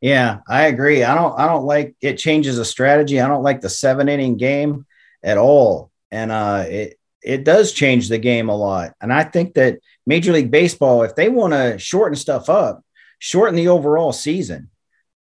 Yeah 0.00 0.40
i 0.48 0.64
agree. 0.64 1.04
I 1.04 1.14
don't 1.14 1.38
i 1.38 1.46
don't 1.46 1.64
like 1.64 1.94
it 2.00 2.16
changes 2.16 2.56
the 2.56 2.64
strategy. 2.64 3.20
I 3.20 3.28
don't 3.28 3.44
like 3.44 3.60
the 3.60 3.70
seven 3.70 4.08
inning 4.08 4.36
game 4.36 4.86
at 5.22 5.38
all. 5.38 5.92
And 6.10 6.32
uh 6.32 6.64
it 6.66 6.98
it 7.24 7.44
does 7.44 7.72
change 7.72 8.08
the 8.08 8.18
game 8.18 8.48
a 8.48 8.56
lot 8.56 8.92
and 9.00 9.12
i 9.12 9.24
think 9.24 9.54
that 9.54 9.78
Major 10.06 10.32
League 10.32 10.50
Baseball, 10.50 11.02
if 11.02 11.14
they 11.14 11.28
want 11.28 11.52
to 11.52 11.78
shorten 11.78 12.16
stuff 12.16 12.48
up, 12.48 12.84
shorten 13.18 13.54
the 13.54 13.68
overall 13.68 14.12
season. 14.12 14.70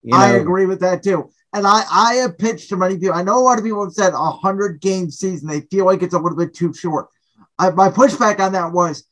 You 0.02 0.12
know? 0.12 0.18
I 0.18 0.30
agree 0.30 0.66
with 0.66 0.80
that 0.80 1.02
too. 1.02 1.30
And 1.52 1.66
I, 1.66 1.84
I 1.90 2.14
have 2.14 2.36
pitched 2.36 2.70
to 2.70 2.76
many 2.76 2.98
people. 2.98 3.14
I 3.14 3.22
know 3.22 3.38
a 3.38 3.40
lot 3.40 3.58
of 3.58 3.64
people 3.64 3.84
have 3.84 3.92
said 3.92 4.12
a 4.12 4.30
hundred 4.30 4.80
game 4.80 5.10
season. 5.10 5.48
They 5.48 5.60
feel 5.60 5.84
like 5.84 6.02
it's 6.02 6.14
a 6.14 6.18
little 6.18 6.36
bit 6.36 6.54
too 6.54 6.74
short. 6.74 7.06
I, 7.58 7.70
my 7.70 7.88
pushback 7.88 8.40
on 8.40 8.52
that 8.52 8.72
was 8.72 9.04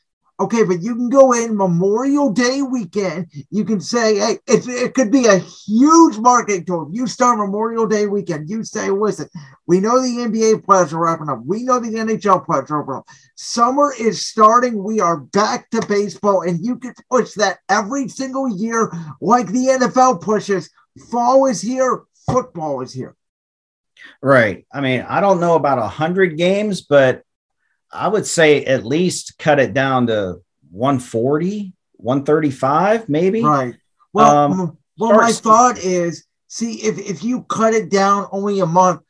Okay, 0.42 0.64
but 0.64 0.82
you 0.82 0.96
can 0.96 1.08
go 1.08 1.32
in 1.32 1.56
Memorial 1.56 2.32
Day 2.32 2.62
weekend. 2.62 3.28
You 3.50 3.64
can 3.64 3.80
say, 3.80 4.16
hey, 4.16 4.38
it, 4.48 4.66
it 4.66 4.92
could 4.92 5.12
be 5.12 5.26
a 5.26 5.38
huge 5.38 6.18
marketing 6.18 6.64
tool. 6.64 6.90
You 6.92 7.06
start 7.06 7.38
Memorial 7.38 7.86
Day 7.86 8.06
weekend. 8.06 8.50
You 8.50 8.64
say, 8.64 8.90
listen, 8.90 9.28
we 9.68 9.78
know 9.78 10.02
the 10.02 10.08
NBA 10.08 10.64
players 10.64 10.92
are 10.92 10.98
wrapping 10.98 11.28
up. 11.28 11.42
We 11.46 11.62
know 11.62 11.78
the 11.78 11.90
NHL 11.90 12.44
players 12.44 12.72
are 12.72 12.82
wrapping 12.82 12.94
up. 12.96 13.06
Summer 13.36 13.94
is 13.96 14.26
starting. 14.26 14.82
We 14.82 14.98
are 14.98 15.18
back 15.18 15.70
to 15.70 15.86
baseball, 15.86 16.42
and 16.42 16.58
you 16.66 16.76
can 16.76 16.94
push 17.08 17.34
that 17.34 17.58
every 17.68 18.08
single 18.08 18.48
year 18.48 18.90
like 19.20 19.46
the 19.46 19.78
NFL 19.80 20.22
pushes. 20.22 20.70
Fall 21.12 21.46
is 21.46 21.60
here. 21.60 22.02
Football 22.28 22.80
is 22.80 22.92
here. 22.92 23.14
Right. 24.20 24.66
I 24.74 24.80
mean, 24.80 25.06
I 25.08 25.20
don't 25.20 25.38
know 25.38 25.54
about 25.54 25.78
a 25.78 25.86
hundred 25.86 26.36
games, 26.36 26.80
but 26.80 27.22
I 27.92 28.08
would 28.08 28.26
say 28.26 28.64
at 28.64 28.84
least 28.84 29.38
cut 29.38 29.58
it 29.58 29.74
down 29.74 30.06
to 30.06 30.40
140, 30.70 31.72
135, 31.96 33.08
maybe. 33.08 33.42
Right. 33.42 33.74
Well, 34.12 34.36
um, 34.36 34.78
well, 34.98 35.16
my 35.16 35.32
thought 35.32 35.78
is 35.78 36.26
see, 36.48 36.74
if, 36.82 36.98
if 36.98 37.22
you 37.22 37.42
cut 37.44 37.74
it 37.74 37.90
down 37.90 38.28
only 38.32 38.60
a 38.60 38.66
month, 38.66 39.02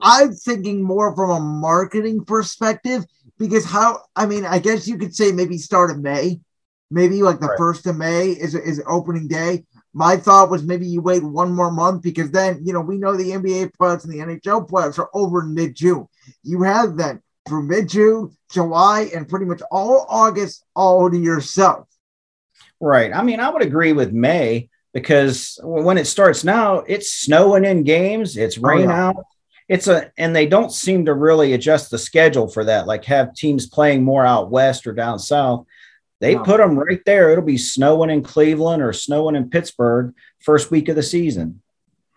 I'm 0.00 0.32
thinking 0.32 0.82
more 0.82 1.14
from 1.14 1.30
a 1.30 1.40
marketing 1.40 2.24
perspective 2.24 3.04
because 3.38 3.64
how, 3.64 4.02
I 4.14 4.26
mean, 4.26 4.44
I 4.44 4.58
guess 4.58 4.86
you 4.86 4.98
could 4.98 5.14
say 5.14 5.32
maybe 5.32 5.58
start 5.58 5.90
of 5.90 6.00
May, 6.00 6.40
maybe 6.90 7.22
like 7.22 7.40
the 7.40 7.48
right. 7.48 7.58
first 7.58 7.86
of 7.86 7.96
May 7.96 8.30
is, 8.30 8.54
is 8.54 8.82
opening 8.86 9.28
day. 9.28 9.64
My 9.92 10.16
thought 10.16 10.50
was 10.50 10.62
maybe 10.62 10.86
you 10.86 11.00
wait 11.00 11.22
one 11.22 11.52
more 11.52 11.72
month 11.72 12.02
because 12.02 12.30
then, 12.30 12.60
you 12.64 12.72
know, 12.72 12.80
we 12.80 12.98
know 12.98 13.16
the 13.16 13.30
NBA 13.30 13.74
players 13.74 14.04
and 14.04 14.12
the 14.12 14.18
NHL 14.18 14.68
players 14.68 14.98
are 14.98 15.10
over 15.14 15.42
mid 15.42 15.74
June. 15.74 16.06
You 16.44 16.62
have 16.62 16.96
then 16.96 17.22
through 17.50 17.64
mid 17.64 17.88
June, 17.88 18.36
July, 18.52 19.10
and 19.12 19.28
pretty 19.28 19.44
much 19.44 19.60
all 19.72 20.06
August 20.08 20.64
all 20.76 21.10
to 21.10 21.18
yourself. 21.18 21.88
Right. 22.80 23.12
I 23.12 23.22
mean, 23.22 23.40
I 23.40 23.50
would 23.50 23.62
agree 23.62 23.92
with 23.92 24.12
May 24.12 24.70
because 24.94 25.58
when 25.62 25.98
it 25.98 26.06
starts 26.06 26.44
now, 26.44 26.78
it's 26.78 27.12
snowing 27.12 27.64
in 27.64 27.82
games, 27.82 28.36
it's 28.36 28.56
oh, 28.56 28.62
rain 28.62 28.86
oh, 28.86 28.90
yeah. 28.90 29.06
out. 29.08 29.16
It's 29.68 29.88
a, 29.88 30.12
and 30.16 30.34
they 30.34 30.46
don't 30.46 30.72
seem 30.72 31.06
to 31.06 31.14
really 31.14 31.52
adjust 31.52 31.90
the 31.90 31.98
schedule 31.98 32.48
for 32.48 32.64
that, 32.64 32.86
like 32.86 33.04
have 33.06 33.34
teams 33.34 33.66
playing 33.66 34.04
more 34.04 34.24
out 34.24 34.50
west 34.50 34.86
or 34.86 34.92
down 34.92 35.18
south. 35.18 35.66
They 36.20 36.36
put 36.36 36.58
them 36.58 36.78
right 36.78 37.00
there. 37.06 37.30
It'll 37.30 37.44
be 37.44 37.58
snowing 37.58 38.10
in 38.10 38.22
Cleveland 38.22 38.82
or 38.82 38.92
snowing 38.92 39.36
in 39.36 39.50
Pittsburgh 39.50 40.14
first 40.40 40.70
week 40.70 40.88
of 40.88 40.96
the 40.96 41.02
season. 41.02 41.59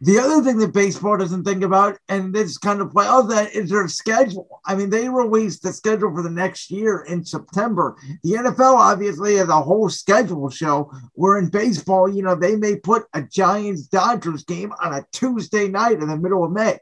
The 0.04 0.20
other 0.20 0.44
thing 0.44 0.58
that 0.58 0.74
baseball 0.74 1.16
doesn't 1.16 1.46
think 1.46 1.64
about, 1.64 1.98
and 2.10 2.36
this 2.36 2.58
kind 2.58 2.82
of 2.82 2.92
play 2.92 3.08
of 3.08 3.30
that, 3.30 3.54
is 3.54 3.70
their 3.70 3.88
schedule. 3.88 4.60
I 4.66 4.76
mean, 4.76 4.90
they 4.90 5.08
released 5.08 5.64
the 5.64 5.72
schedule 5.72 6.14
for 6.14 6.22
the 6.22 6.30
next 6.30 6.70
year 6.70 7.06
in 7.08 7.24
September. 7.24 7.96
The 8.22 8.34
NFL 8.34 8.76
obviously 8.76 9.38
has 9.38 9.48
a 9.48 9.62
whole 9.62 9.88
schedule 9.88 10.50
show 10.50 10.92
where 11.14 11.38
in 11.38 11.48
baseball, 11.48 12.14
you 12.14 12.22
know, 12.22 12.36
they 12.36 12.58
may 12.58 12.76
put 12.76 13.06
a 13.14 13.22
Giants 13.22 13.84
Dodgers 13.84 14.44
game 14.44 14.74
on 14.84 14.94
a 14.94 15.06
Tuesday 15.14 15.70
night 15.70 16.02
in 16.02 16.10
the 16.10 16.18
middle 16.18 16.44
of 16.44 16.52
May. 16.52 16.80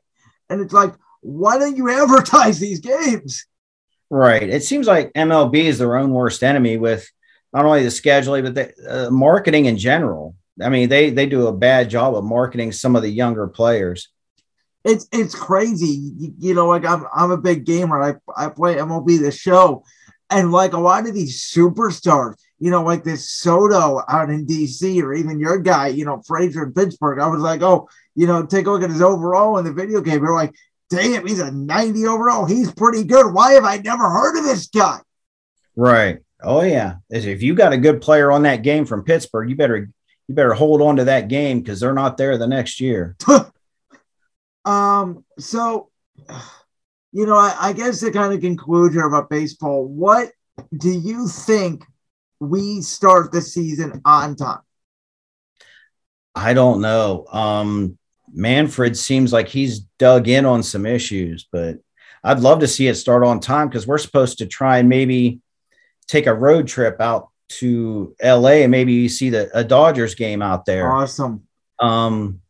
And 0.49 0.60
it's 0.60 0.73
like, 0.73 0.95
why 1.19 1.60
don't 1.60 1.77
you 1.77 1.91
advertise 2.01 2.60
these 2.60 2.79
games? 2.79 3.45
Right. 4.10 4.49
It 4.49 4.63
seems 4.63 4.88
like 4.88 5.13
MLB 5.13 5.65
is 5.65 5.77
their 5.77 5.95
own 5.95 6.10
worst 6.10 6.41
enemy 6.41 6.77
with 6.77 7.07
not 7.53 7.65
only 7.65 7.84
the 7.84 7.89
scheduling, 7.89 8.41
but 8.41 8.55
the 8.55 9.07
uh, 9.07 9.12
marketing 9.12 9.65
in 9.65 9.77
general. 9.77 10.36
I 10.62 10.69
mean, 10.69 10.89
they 10.89 11.10
they 11.10 11.26
do 11.26 11.47
a 11.47 11.54
bad 11.54 11.89
job 11.89 12.15
of 12.15 12.24
marketing 12.24 12.71
some 12.71 12.95
of 12.95 13.02
the 13.02 13.10
younger 13.10 13.47
players. 13.47 14.10
It's 14.84 15.08
it's 15.12 15.36
crazy, 15.36 16.12
you, 16.17 16.34
you 16.39 16.54
know. 16.54 16.67
Like 16.67 16.86
I'm 16.86 17.06
I'm 17.13 17.32
a 17.32 17.38
big 17.38 17.65
gamer. 17.65 18.02
I 18.02 18.15
I 18.36 18.50
play 18.50 18.76
MLB 18.76 19.19
the 19.19 19.32
show, 19.32 19.84
and 20.30 20.52
like 20.52 20.74
a 20.74 20.80
lot 20.80 21.08
of 21.08 21.13
these 21.13 21.41
superstars, 21.41 22.36
you 22.60 22.71
know, 22.71 22.84
like 22.84 23.04
this 23.04 23.30
Soto 23.30 24.02
out 24.08 24.30
in 24.30 24.45
DC, 24.45 25.02
or 25.04 25.13
even 25.13 25.39
your 25.39 25.60
guy, 25.60 25.88
you 25.88 26.06
know, 26.06 26.21
Frazier 26.26 26.63
in 26.63 26.74
Pittsburgh. 26.74 27.19
I 27.19 27.28
was 27.28 27.41
like, 27.41 27.62
oh, 27.62 27.88
you 28.15 28.28
know, 28.28 28.45
take 28.45 28.65
a 28.65 28.71
look 28.71 28.84
at 28.84 28.89
his 28.89 29.02
overall 29.02 29.58
in 29.58 29.65
the 29.65 29.74
video 29.74 30.02
game. 30.02 30.24
You're 30.24 30.36
like, 30.36 30.54
damn, 30.89 31.26
he's 31.26 31.39
a 31.39 31.52
90 31.52 32.08
overall. 32.08 32.45
He's 32.45 32.71
pretty 32.71 33.04
good. 33.04 33.34
Why 33.34 33.54
have 33.54 33.65
I 33.65 33.78
never 33.78 34.10
heard 34.10 34.38
of 34.38 34.43
this 34.43 34.67
guy? 34.67 35.00
Right. 35.76 36.19
Oh 36.43 36.62
yeah. 36.63 36.95
If 37.10 37.41
you 37.41 37.54
got 37.56 37.74
a 37.74 37.78
good 37.78 38.02
player 38.02 38.32
on 38.32 38.43
that 38.43 38.63
game 38.63 38.86
from 38.86 39.04
Pittsburgh, 39.04 39.50
you 39.50 39.56
better 39.56 39.89
you 40.32 40.36
better 40.36 40.54
hold 40.54 40.82
on 40.82 40.96
to 40.96 41.04
that 41.04 41.28
game 41.28 41.60
because 41.60 41.82
they're 41.82 41.94
not 41.94 42.15
there 42.15 42.38
the 42.38 42.48
next 42.48 42.80
year. 42.80 43.17
um, 44.65 45.26
so 45.38 45.89
you 47.12 47.26
know, 47.26 47.36
I, 47.36 47.56
I 47.60 47.74
guess 47.74 48.00
the 48.00 48.10
kind 48.10 48.34
of 48.34 48.39
conclusion 48.39 49.02
about 49.02 49.30
baseball, 49.30 49.86
what 49.86 50.32
do 50.78 50.89
you 50.89 51.28
think 51.28 51.84
we 52.39 52.80
start 52.80 53.34
the 53.34 53.41
season 53.41 54.02
on 54.06 54.38
time? 54.38 54.62
I 56.34 56.54
don't 56.54 56.80
know. 56.80 57.26
Um, 57.30 57.98
Manfred 58.32 58.96
seems 58.96 59.34
like 59.34 59.50
he's 59.50 59.82
dug 60.00 60.30
in 60.30 60.46
on 60.46 60.63
some 60.63 60.86
issues, 60.86 61.50
but 61.52 61.80
I'd 62.24 62.39
love 62.39 62.62
to 62.62 62.67
see 62.67 62.88
it 62.88 62.96
start 62.96 63.26
on 63.26 63.41
time 63.41 63.67
because 63.67 63.86
we're 63.86 63.98
supposed 63.98 64.38
to 64.38 64.46
try 64.46 64.78
and 64.78 64.88
maybe 64.88 65.41
take 66.08 66.28
a 66.28 66.34
road 66.34 66.70
trip 66.70 67.02
out 67.02 67.31
to 67.60 68.16
LA 68.24 68.62
and 68.64 68.72
maybe 68.72 68.94
you 68.94 69.10
see 69.10 69.30
the 69.30 69.50
a 69.58 69.64
Dodgers 69.64 70.16
game 70.16 70.42
out 70.42 70.66
there. 70.66 70.92
Awesome. 70.92 71.48
Um, 71.80 72.42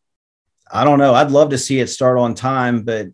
I 0.72 0.84
don't 0.84 1.00
know. 1.00 1.14
I'd 1.14 1.32
love 1.32 1.50
to 1.50 1.58
see 1.58 1.80
it 1.80 1.88
start 1.88 2.18
on 2.18 2.36
time, 2.36 2.84
but 2.84 3.08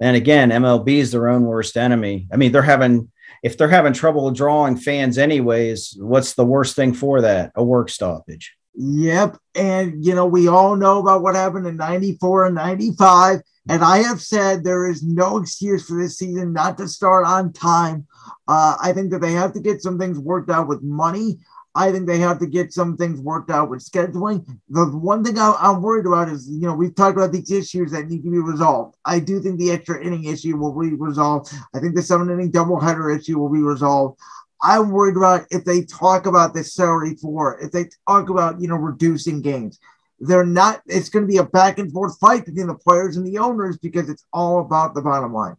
then 0.00 0.14
again, 0.14 0.50
MLB 0.50 0.88
is 0.98 1.12
their 1.12 1.28
own 1.28 1.44
worst 1.44 1.76
enemy. 1.76 2.28
I 2.32 2.36
mean, 2.36 2.52
they're 2.52 2.62
having 2.62 3.10
if 3.42 3.58
they're 3.58 3.68
having 3.68 3.92
trouble 3.92 4.30
drawing 4.30 4.76
fans 4.76 5.18
anyways, 5.18 5.96
what's 5.98 6.32
the 6.32 6.46
worst 6.46 6.76
thing 6.76 6.94
for 6.94 7.20
that? 7.20 7.52
A 7.54 7.62
work 7.62 7.90
stoppage. 7.90 8.56
Yep. 8.74 9.36
And, 9.54 10.04
you 10.04 10.14
know, 10.14 10.26
we 10.26 10.48
all 10.48 10.76
know 10.76 10.98
about 10.98 11.22
what 11.22 11.34
happened 11.34 11.66
in 11.66 11.76
94 11.76 12.46
and 12.46 12.54
95. 12.54 13.42
And 13.68 13.84
I 13.84 13.98
have 13.98 14.20
said 14.20 14.64
there 14.64 14.86
is 14.86 15.02
no 15.02 15.38
excuse 15.38 15.86
for 15.86 16.00
this 16.00 16.18
season 16.18 16.52
not 16.52 16.78
to 16.78 16.88
start 16.88 17.26
on 17.26 17.52
time. 17.52 18.06
Uh, 18.48 18.76
I 18.82 18.92
think 18.92 19.10
that 19.10 19.20
they 19.20 19.32
have 19.32 19.52
to 19.54 19.60
get 19.60 19.82
some 19.82 19.98
things 19.98 20.18
worked 20.18 20.50
out 20.50 20.68
with 20.68 20.82
money. 20.82 21.38
I 21.76 21.90
think 21.90 22.06
they 22.06 22.18
have 22.18 22.38
to 22.38 22.46
get 22.46 22.72
some 22.72 22.96
things 22.96 23.20
worked 23.20 23.50
out 23.50 23.68
with 23.68 23.80
scheduling. 23.80 24.46
The 24.68 24.86
one 24.86 25.24
thing 25.24 25.38
I, 25.38 25.56
am 25.60 25.82
worried 25.82 26.06
about 26.06 26.28
is, 26.28 26.48
you 26.48 26.68
know, 26.68 26.74
we've 26.74 26.94
talked 26.94 27.16
about 27.16 27.32
these 27.32 27.50
issues 27.50 27.90
that 27.90 28.08
need 28.08 28.22
to 28.22 28.30
be 28.30 28.38
resolved. 28.38 28.96
I 29.04 29.18
do 29.18 29.40
think 29.40 29.58
the 29.58 29.72
extra 29.72 30.02
inning 30.02 30.24
issue 30.24 30.56
will 30.56 30.78
be 30.78 30.94
resolved. 30.94 31.52
I 31.74 31.80
think 31.80 31.96
the 31.96 32.02
seven 32.02 32.30
inning 32.30 32.52
doubleheader 32.52 33.18
issue 33.18 33.38
will 33.38 33.52
be 33.52 33.62
resolved. 33.62 34.20
I'm 34.62 34.90
worried 34.90 35.16
about 35.16 35.46
if 35.50 35.64
they 35.64 35.82
talk 35.82 36.26
about 36.26 36.54
this 36.54 36.74
salary 36.74 37.16
floor, 37.16 37.58
if 37.60 37.72
they 37.72 37.88
talk 38.08 38.30
about, 38.30 38.60
you 38.60 38.68
know, 38.68 38.76
reducing 38.76 39.42
games. 39.42 39.80
They're 40.20 40.46
not, 40.46 40.80
it's 40.86 41.08
going 41.08 41.24
to 41.24 41.30
be 41.30 41.38
a 41.38 41.44
back 41.44 41.78
and 41.78 41.92
forth 41.92 42.18
fight 42.18 42.46
between 42.46 42.68
the 42.68 42.74
players 42.76 43.16
and 43.16 43.26
the 43.26 43.38
owners 43.38 43.76
because 43.78 44.08
it's 44.08 44.24
all 44.32 44.60
about 44.60 44.94
the 44.94 45.02
bottom 45.02 45.34
line. 45.34 45.56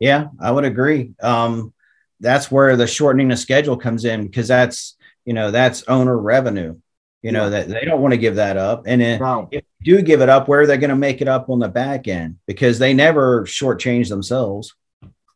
Yeah, 0.00 0.28
I 0.40 0.50
would 0.50 0.64
agree. 0.64 1.12
Um, 1.22 1.72
that's 2.18 2.50
where 2.50 2.76
the 2.76 2.88
shortening 2.88 3.30
of 3.30 3.38
schedule 3.38 3.76
comes 3.76 4.04
in 4.04 4.26
because 4.26 4.48
that's, 4.48 4.96
you 5.24 5.34
know, 5.34 5.52
that's 5.52 5.84
owner 5.86 6.18
revenue. 6.18 6.76
You 7.22 7.32
know, 7.32 7.50
that 7.50 7.68
they 7.68 7.84
don't 7.84 8.00
want 8.00 8.12
to 8.12 8.18
give 8.18 8.36
that 8.36 8.56
up. 8.56 8.84
And 8.86 9.02
if, 9.02 9.20
if 9.50 9.62
you 9.80 9.96
do 9.98 10.02
give 10.02 10.22
it 10.22 10.30
up, 10.30 10.48
where 10.48 10.62
are 10.62 10.66
they 10.66 10.78
going 10.78 10.88
to 10.88 10.96
make 10.96 11.20
it 11.20 11.28
up 11.28 11.50
on 11.50 11.58
the 11.58 11.68
back 11.68 12.08
end? 12.08 12.38
Because 12.46 12.78
they 12.78 12.94
never 12.94 13.44
shortchange 13.44 14.08
themselves. 14.08 14.74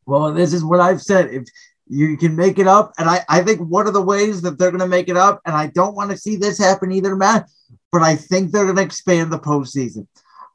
Well, 0.06 0.32
this 0.32 0.54
is 0.54 0.64
what 0.64 0.80
I've 0.80 1.02
said. 1.02 1.28
If 1.30 1.44
you 1.86 2.16
can 2.16 2.34
make 2.36 2.58
it 2.58 2.66
up. 2.66 2.92
And 2.98 3.08
I, 3.08 3.24
I 3.28 3.42
think 3.42 3.60
one 3.60 3.86
of 3.86 3.92
the 3.92 4.02
ways 4.02 4.42
that 4.42 4.58
they're 4.58 4.70
going 4.70 4.80
to 4.80 4.86
make 4.86 5.08
it 5.08 5.16
up, 5.16 5.40
and 5.44 5.54
I 5.54 5.66
don't 5.68 5.94
want 5.94 6.10
to 6.10 6.16
see 6.16 6.36
this 6.36 6.58
happen 6.58 6.92
either, 6.92 7.14
Matt, 7.14 7.48
but 7.92 8.02
I 8.02 8.16
think 8.16 8.50
they're 8.50 8.64
going 8.64 8.76
to 8.76 8.82
expand 8.82 9.32
the 9.32 9.38
postseason. 9.38 10.06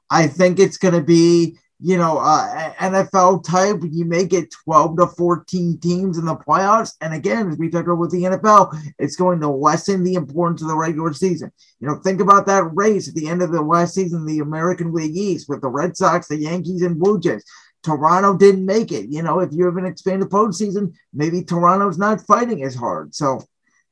I 0.10 0.28
think 0.28 0.60
it's 0.60 0.78
going 0.78 0.96
to 0.96 1.04
be, 1.04 1.58
you 1.82 1.98
know, 1.98 2.18
uh, 2.18 2.74
NFL 2.74 3.44
type. 3.44 3.82
You 3.90 4.04
may 4.04 4.26
get 4.26 4.52
12 4.66 4.98
to 4.98 5.08
14 5.08 5.80
teams 5.80 6.18
in 6.18 6.26
the 6.26 6.36
playoffs. 6.36 6.96
And 7.00 7.14
again, 7.14 7.50
as 7.50 7.58
we 7.58 7.70
talked 7.70 7.88
about 7.88 8.00
with 8.00 8.12
the 8.12 8.24
NFL, 8.24 8.78
it's 9.00 9.16
going 9.16 9.40
to 9.40 9.48
lessen 9.48 10.04
the 10.04 10.16
importance 10.16 10.62
of 10.62 10.68
the 10.68 10.76
regular 10.76 11.14
season. 11.14 11.52
You 11.80 11.88
know, 11.88 11.96
think 11.96 12.20
about 12.20 12.46
that 12.48 12.70
race 12.76 13.08
at 13.08 13.16
the 13.16 13.30
end 13.30 13.42
of 13.42 13.52
the 13.52 13.62
last 13.62 13.94
season, 13.94 14.26
the 14.26 14.40
American 14.40 14.92
League 14.94 15.16
East 15.16 15.48
with 15.48 15.62
the 15.62 15.70
Red 15.70 15.96
Sox, 15.96 16.28
the 16.28 16.38
Yankees, 16.38 16.82
and 16.82 17.00
Blue 17.00 17.20
Jays. 17.20 17.46
Toronto 17.82 18.38
didn't 18.38 18.66
make 18.66 18.92
it. 18.92 19.10
You 19.10 19.22
know, 19.22 19.40
if 19.40 19.54
you 19.54 19.64
have 19.66 19.78
an 19.78 19.86
expanded 19.86 20.30
postseason, 20.30 20.94
maybe 21.14 21.44
Toronto's 21.44 21.98
not 21.98 22.22
fighting 22.22 22.62
as 22.64 22.76
hard. 22.76 23.16
So, 23.16 23.42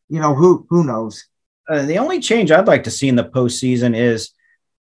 you 0.10 0.19
know, 0.19 0.36
who 0.36 0.65
who 0.69 0.84
knows? 0.84 1.26
Uh, 1.69 1.84
the 1.84 1.97
only 1.97 2.19
change 2.19 2.52
I'd 2.52 2.67
like 2.67 2.84
to 2.84 2.91
see 2.91 3.08
in 3.08 3.15
the 3.15 3.23
postseason 3.23 3.95
is 3.95 4.32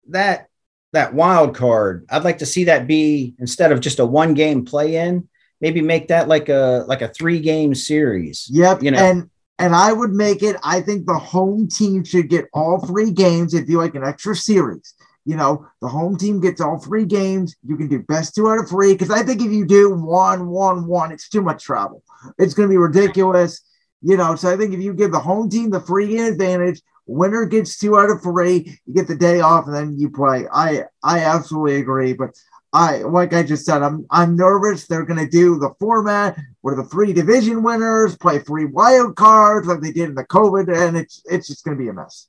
that 0.09 0.46
that 0.93 1.13
wild 1.13 1.55
card. 1.55 2.05
I'd 2.09 2.23
like 2.23 2.39
to 2.39 2.45
see 2.45 2.65
that 2.65 2.87
be 2.87 3.35
instead 3.39 3.71
of 3.71 3.81
just 3.81 3.99
a 3.99 4.05
one 4.05 4.33
game 4.33 4.65
play 4.65 4.95
in, 4.95 5.27
maybe 5.61 5.81
make 5.81 6.07
that 6.09 6.27
like 6.27 6.49
a 6.49 6.85
like 6.87 7.01
a 7.01 7.09
three 7.09 7.39
game 7.39 7.75
series. 7.75 8.47
Yep. 8.51 8.83
You 8.83 8.91
know, 8.91 8.99
and 8.99 9.29
and 9.59 9.75
I 9.75 9.91
would 9.91 10.13
make 10.13 10.43
it. 10.43 10.55
I 10.63 10.81
think 10.81 11.05
the 11.05 11.17
home 11.17 11.67
team 11.67 12.03
should 12.03 12.29
get 12.29 12.45
all 12.53 12.79
three 12.85 13.11
games. 13.11 13.53
if 13.53 13.67
you 13.67 13.77
like 13.77 13.95
an 13.95 14.03
extra 14.03 14.35
series 14.35 14.93
you 15.27 15.35
know, 15.35 15.67
the 15.81 15.89
home 15.89 16.17
team 16.17 16.39
gets 16.39 16.61
all 16.61 16.79
three 16.79 17.03
games. 17.03 17.57
You 17.61 17.75
can 17.75 17.89
do 17.89 17.99
best 17.99 18.33
two 18.33 18.47
out 18.47 18.59
of 18.59 18.69
three. 18.69 18.93
Because 18.93 19.11
I 19.11 19.23
think 19.23 19.41
if 19.41 19.51
you 19.51 19.65
do 19.65 19.93
one, 19.93 20.47
one, 20.47 20.87
one, 20.87 21.11
it's 21.11 21.27
too 21.27 21.41
much 21.41 21.65
travel. 21.65 22.01
It's 22.37 22.53
going 22.53 22.69
to 22.69 22.71
be 22.71 22.77
ridiculous. 22.77 23.61
You 24.01 24.15
know, 24.15 24.37
so 24.37 24.49
I 24.53 24.55
think 24.55 24.73
if 24.73 24.79
you 24.79 24.93
give 24.93 25.11
the 25.11 25.19
home 25.19 25.49
team 25.49 25.69
the 25.69 25.81
free 25.81 26.07
game 26.07 26.31
advantage, 26.31 26.81
winner 27.07 27.45
gets 27.45 27.77
two 27.77 27.97
out 27.97 28.09
of 28.09 28.21
three, 28.21 28.79
you 28.85 28.93
get 28.93 29.07
the 29.07 29.15
day 29.15 29.39
off, 29.39 29.65
and 29.65 29.75
then 29.75 29.97
you 29.97 30.09
play. 30.09 30.45
I 30.51 30.83
I 31.03 31.19
absolutely 31.19 31.77
agree. 31.77 32.13
But 32.13 32.37
I 32.73 32.97
like 32.97 33.33
I 33.33 33.43
just 33.43 33.65
said, 33.65 33.81
I'm 33.81 34.05
I'm 34.11 34.35
nervous. 34.35 34.85
They're 34.85 35.05
gonna 35.05 35.27
do 35.27 35.57
the 35.57 35.73
format 35.79 36.37
where 36.61 36.75
the 36.75 36.83
three 36.83 37.13
division 37.13 37.63
winners 37.63 38.17
play 38.17 38.39
three 38.39 38.65
wild 38.65 39.15
cards 39.15 39.67
like 39.67 39.81
they 39.81 39.91
did 39.91 40.09
in 40.09 40.15
the 40.15 40.25
COVID, 40.25 40.75
and 40.75 40.97
it's 40.97 41.21
it's 41.25 41.47
just 41.47 41.63
gonna 41.63 41.77
be 41.77 41.87
a 41.87 41.93
mess. 41.93 42.27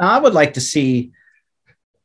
I 0.00 0.18
would 0.18 0.34
like 0.34 0.54
to 0.54 0.60
see 0.60 1.12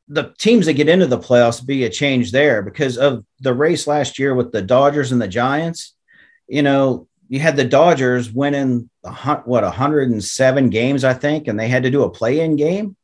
the 0.08 0.34
teams 0.38 0.66
that 0.66 0.74
get 0.74 0.90
into 0.90 1.08
the 1.08 1.18
playoffs 1.18 1.66
be 1.66 1.86
a 1.86 1.90
change 1.90 2.32
there 2.32 2.62
because 2.62 2.98
of 2.98 3.26
the 3.40 3.54
race 3.54 3.88
last 3.88 4.20
year 4.20 4.36
with 4.36 4.52
the 4.52 4.62
Dodgers 4.62 5.14
and 5.14 5.22
the 5.22 5.28
Giants. 5.28 5.96
You 6.48 6.64
know, 6.64 7.08
you 7.32 7.40
had 7.40 7.56
the 7.56 7.64
Dodgers 7.64 8.30
winning 8.30 8.90
what 9.02 9.64
107 9.64 10.70
games, 10.70 11.06
I 11.06 11.14
think, 11.14 11.48
and 11.48 11.58
they 11.58 11.70
had 11.70 11.84
to 11.84 11.90
do 11.90 12.04
a 12.04 12.10
play-in 12.10 12.58
game. 12.58 12.98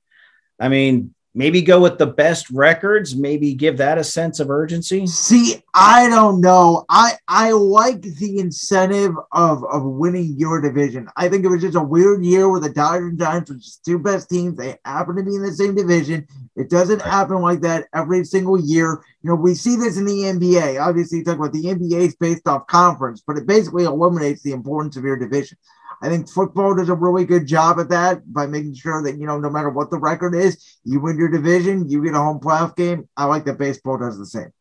I 0.59 0.67
mean, 0.67 1.15
maybe 1.37 1.61
go 1.61 1.79
with 1.79 1.99
the 1.99 2.05
best 2.07 2.49
records 2.49 3.15
maybe 3.15 3.53
give 3.53 3.77
that 3.77 3.99
a 3.99 4.03
sense 4.03 4.39
of 4.39 4.49
urgency? 4.49 5.05
See 5.05 5.61
i 5.73 6.09
don't 6.09 6.41
know. 6.41 6.85
I 6.89 7.13
i 7.27 7.51
like 7.51 8.01
the 8.01 8.39
incentive 8.39 9.15
of 9.31 9.63
of 9.65 9.83
winning 9.83 10.35
your 10.37 10.59
division. 10.59 11.07
I 11.15 11.29
think 11.29 11.45
it 11.45 11.49
was 11.49 11.61
just 11.61 11.77
a 11.77 11.81
weird 11.81 12.25
year 12.25 12.49
where 12.49 12.59
the 12.59 12.69
dodgers 12.69 13.11
and 13.11 13.19
giants 13.19 13.51
were 13.51 13.57
just 13.57 13.85
two 13.85 13.99
best 13.99 14.29
teams. 14.29 14.57
They 14.57 14.77
happen 14.83 15.15
to 15.15 15.23
be 15.23 15.35
in 15.35 15.43
the 15.43 15.53
same 15.53 15.75
division. 15.75 16.27
It 16.55 16.71
doesn't 16.71 17.03
happen 17.03 17.41
like 17.41 17.61
that 17.61 17.85
every 17.93 18.25
single 18.25 18.59
year. 18.59 19.03
You 19.21 19.29
know 19.29 19.35
we 19.35 19.53
see 19.53 19.75
this 19.75 19.97
in 19.97 20.05
the 20.05 20.23
nba 20.23 20.81
obviously 20.81 21.19
you 21.19 21.23
talk 21.23 21.37
about 21.37 21.53
the 21.53 21.63
nba 21.63 21.99
is 21.99 22.15
based 22.15 22.47
off 22.47 22.65
conference 22.67 23.21
but 23.25 23.37
it 23.37 23.45
basically 23.45 23.83
eliminates 23.83 24.41
the 24.41 24.53
importance 24.53 24.95
of 24.95 25.03
your 25.03 25.17
division 25.17 25.57
I 26.01 26.09
think 26.09 26.29
football 26.29 26.75
does 26.75 26.89
a 26.89 26.93
really 26.93 27.25
good 27.25 27.47
job 27.47 27.79
at 27.79 27.89
that 27.89 28.31
by 28.31 28.45
making 28.45 28.75
sure 28.75 29.01
that, 29.03 29.17
you 29.17 29.25
know, 29.25 29.39
no 29.39 29.49
matter 29.49 29.69
what 29.69 29.89
the 29.89 29.97
record 29.97 30.35
is, 30.35 30.77
you 30.83 30.99
win 30.99 31.17
your 31.17 31.29
division, 31.29 31.89
you 31.89 32.03
get 32.03 32.13
a 32.13 32.19
home 32.19 32.39
playoff 32.39 32.75
game. 32.75 33.09
I 33.17 33.25
like 33.25 33.45
that 33.45 33.57
baseball 33.57 33.97
does 33.97 34.17
the 34.17 34.25
same. 34.25 34.51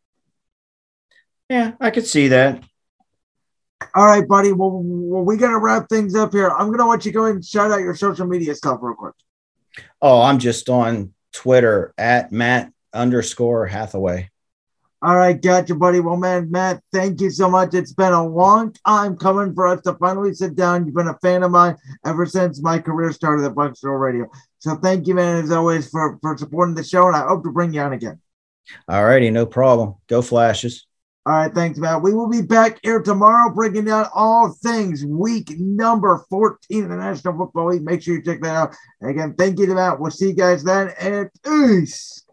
Yeah, 1.50 1.72
I 1.78 1.90
could 1.90 2.06
see 2.06 2.28
that. 2.28 2.64
All 3.94 4.06
right, 4.06 4.26
buddy. 4.26 4.52
Well, 4.52 4.80
well 4.82 5.24
we 5.24 5.36
got 5.36 5.50
to 5.50 5.58
wrap 5.58 5.88
things 5.88 6.14
up 6.14 6.32
here. 6.32 6.48
I'm 6.48 6.68
going 6.68 6.78
to 6.78 6.86
let 6.86 7.04
you 7.04 7.12
go 7.12 7.26
and 7.26 7.44
shout 7.44 7.70
out 7.70 7.80
your 7.80 7.94
social 7.94 8.26
media 8.26 8.54
stuff 8.54 8.78
real 8.80 8.94
quick. 8.94 9.14
Oh, 10.00 10.22
I'm 10.22 10.38
just 10.38 10.70
on 10.70 11.12
Twitter 11.32 11.92
at 11.98 12.32
Matt 12.32 12.72
underscore 12.94 13.66
Hathaway. 13.66 14.30
All 15.06 15.14
right, 15.14 15.40
gotcha, 15.40 15.72
buddy. 15.76 16.00
Well, 16.00 16.16
man, 16.16 16.50
Matt, 16.50 16.82
thank 16.92 17.20
you 17.20 17.30
so 17.30 17.48
much. 17.48 17.74
It's 17.74 17.92
been 17.92 18.12
a 18.12 18.26
long 18.26 18.74
time 18.84 19.16
coming 19.16 19.54
for 19.54 19.68
us 19.68 19.80
to 19.82 19.94
finally 19.94 20.34
sit 20.34 20.56
down. 20.56 20.84
You've 20.84 20.96
been 20.96 21.06
a 21.06 21.16
fan 21.22 21.44
of 21.44 21.52
mine 21.52 21.76
ever 22.04 22.26
since 22.26 22.60
my 22.60 22.80
career 22.80 23.12
started 23.12 23.46
at 23.46 23.54
Buckshot 23.54 24.00
Radio. 24.00 24.28
So 24.58 24.74
thank 24.74 25.06
you, 25.06 25.14
man, 25.14 25.44
as 25.44 25.52
always, 25.52 25.88
for, 25.88 26.18
for 26.20 26.36
supporting 26.36 26.74
the 26.74 26.82
show, 26.82 27.06
and 27.06 27.14
I 27.14 27.24
hope 27.24 27.44
to 27.44 27.52
bring 27.52 27.72
you 27.72 27.82
on 27.82 27.92
again. 27.92 28.18
All 28.88 29.04
righty, 29.04 29.30
no 29.30 29.46
problem. 29.46 29.94
Go 30.08 30.22
flashes. 30.22 30.88
All 31.24 31.34
right, 31.34 31.54
thanks, 31.54 31.78
Matt. 31.78 32.02
We 32.02 32.12
will 32.12 32.28
be 32.28 32.42
back 32.42 32.80
here 32.82 33.00
tomorrow 33.00 33.54
breaking 33.54 33.84
down 33.84 34.08
all 34.12 34.56
things 34.60 35.04
week 35.04 35.52
number 35.56 36.24
14 36.28 36.82
of 36.82 36.90
the 36.90 36.96
National 36.96 37.38
Football 37.38 37.68
League. 37.68 37.84
Make 37.84 38.02
sure 38.02 38.16
you 38.16 38.22
check 38.24 38.40
that 38.40 38.56
out. 38.56 38.74
And 39.00 39.10
again, 39.10 39.36
thank 39.38 39.60
you 39.60 39.66
to 39.66 39.74
Matt. 39.74 40.00
We'll 40.00 40.10
see 40.10 40.30
you 40.30 40.34
guys 40.34 40.64
then, 40.64 40.92
and 40.98 41.30
peace. 41.44 42.25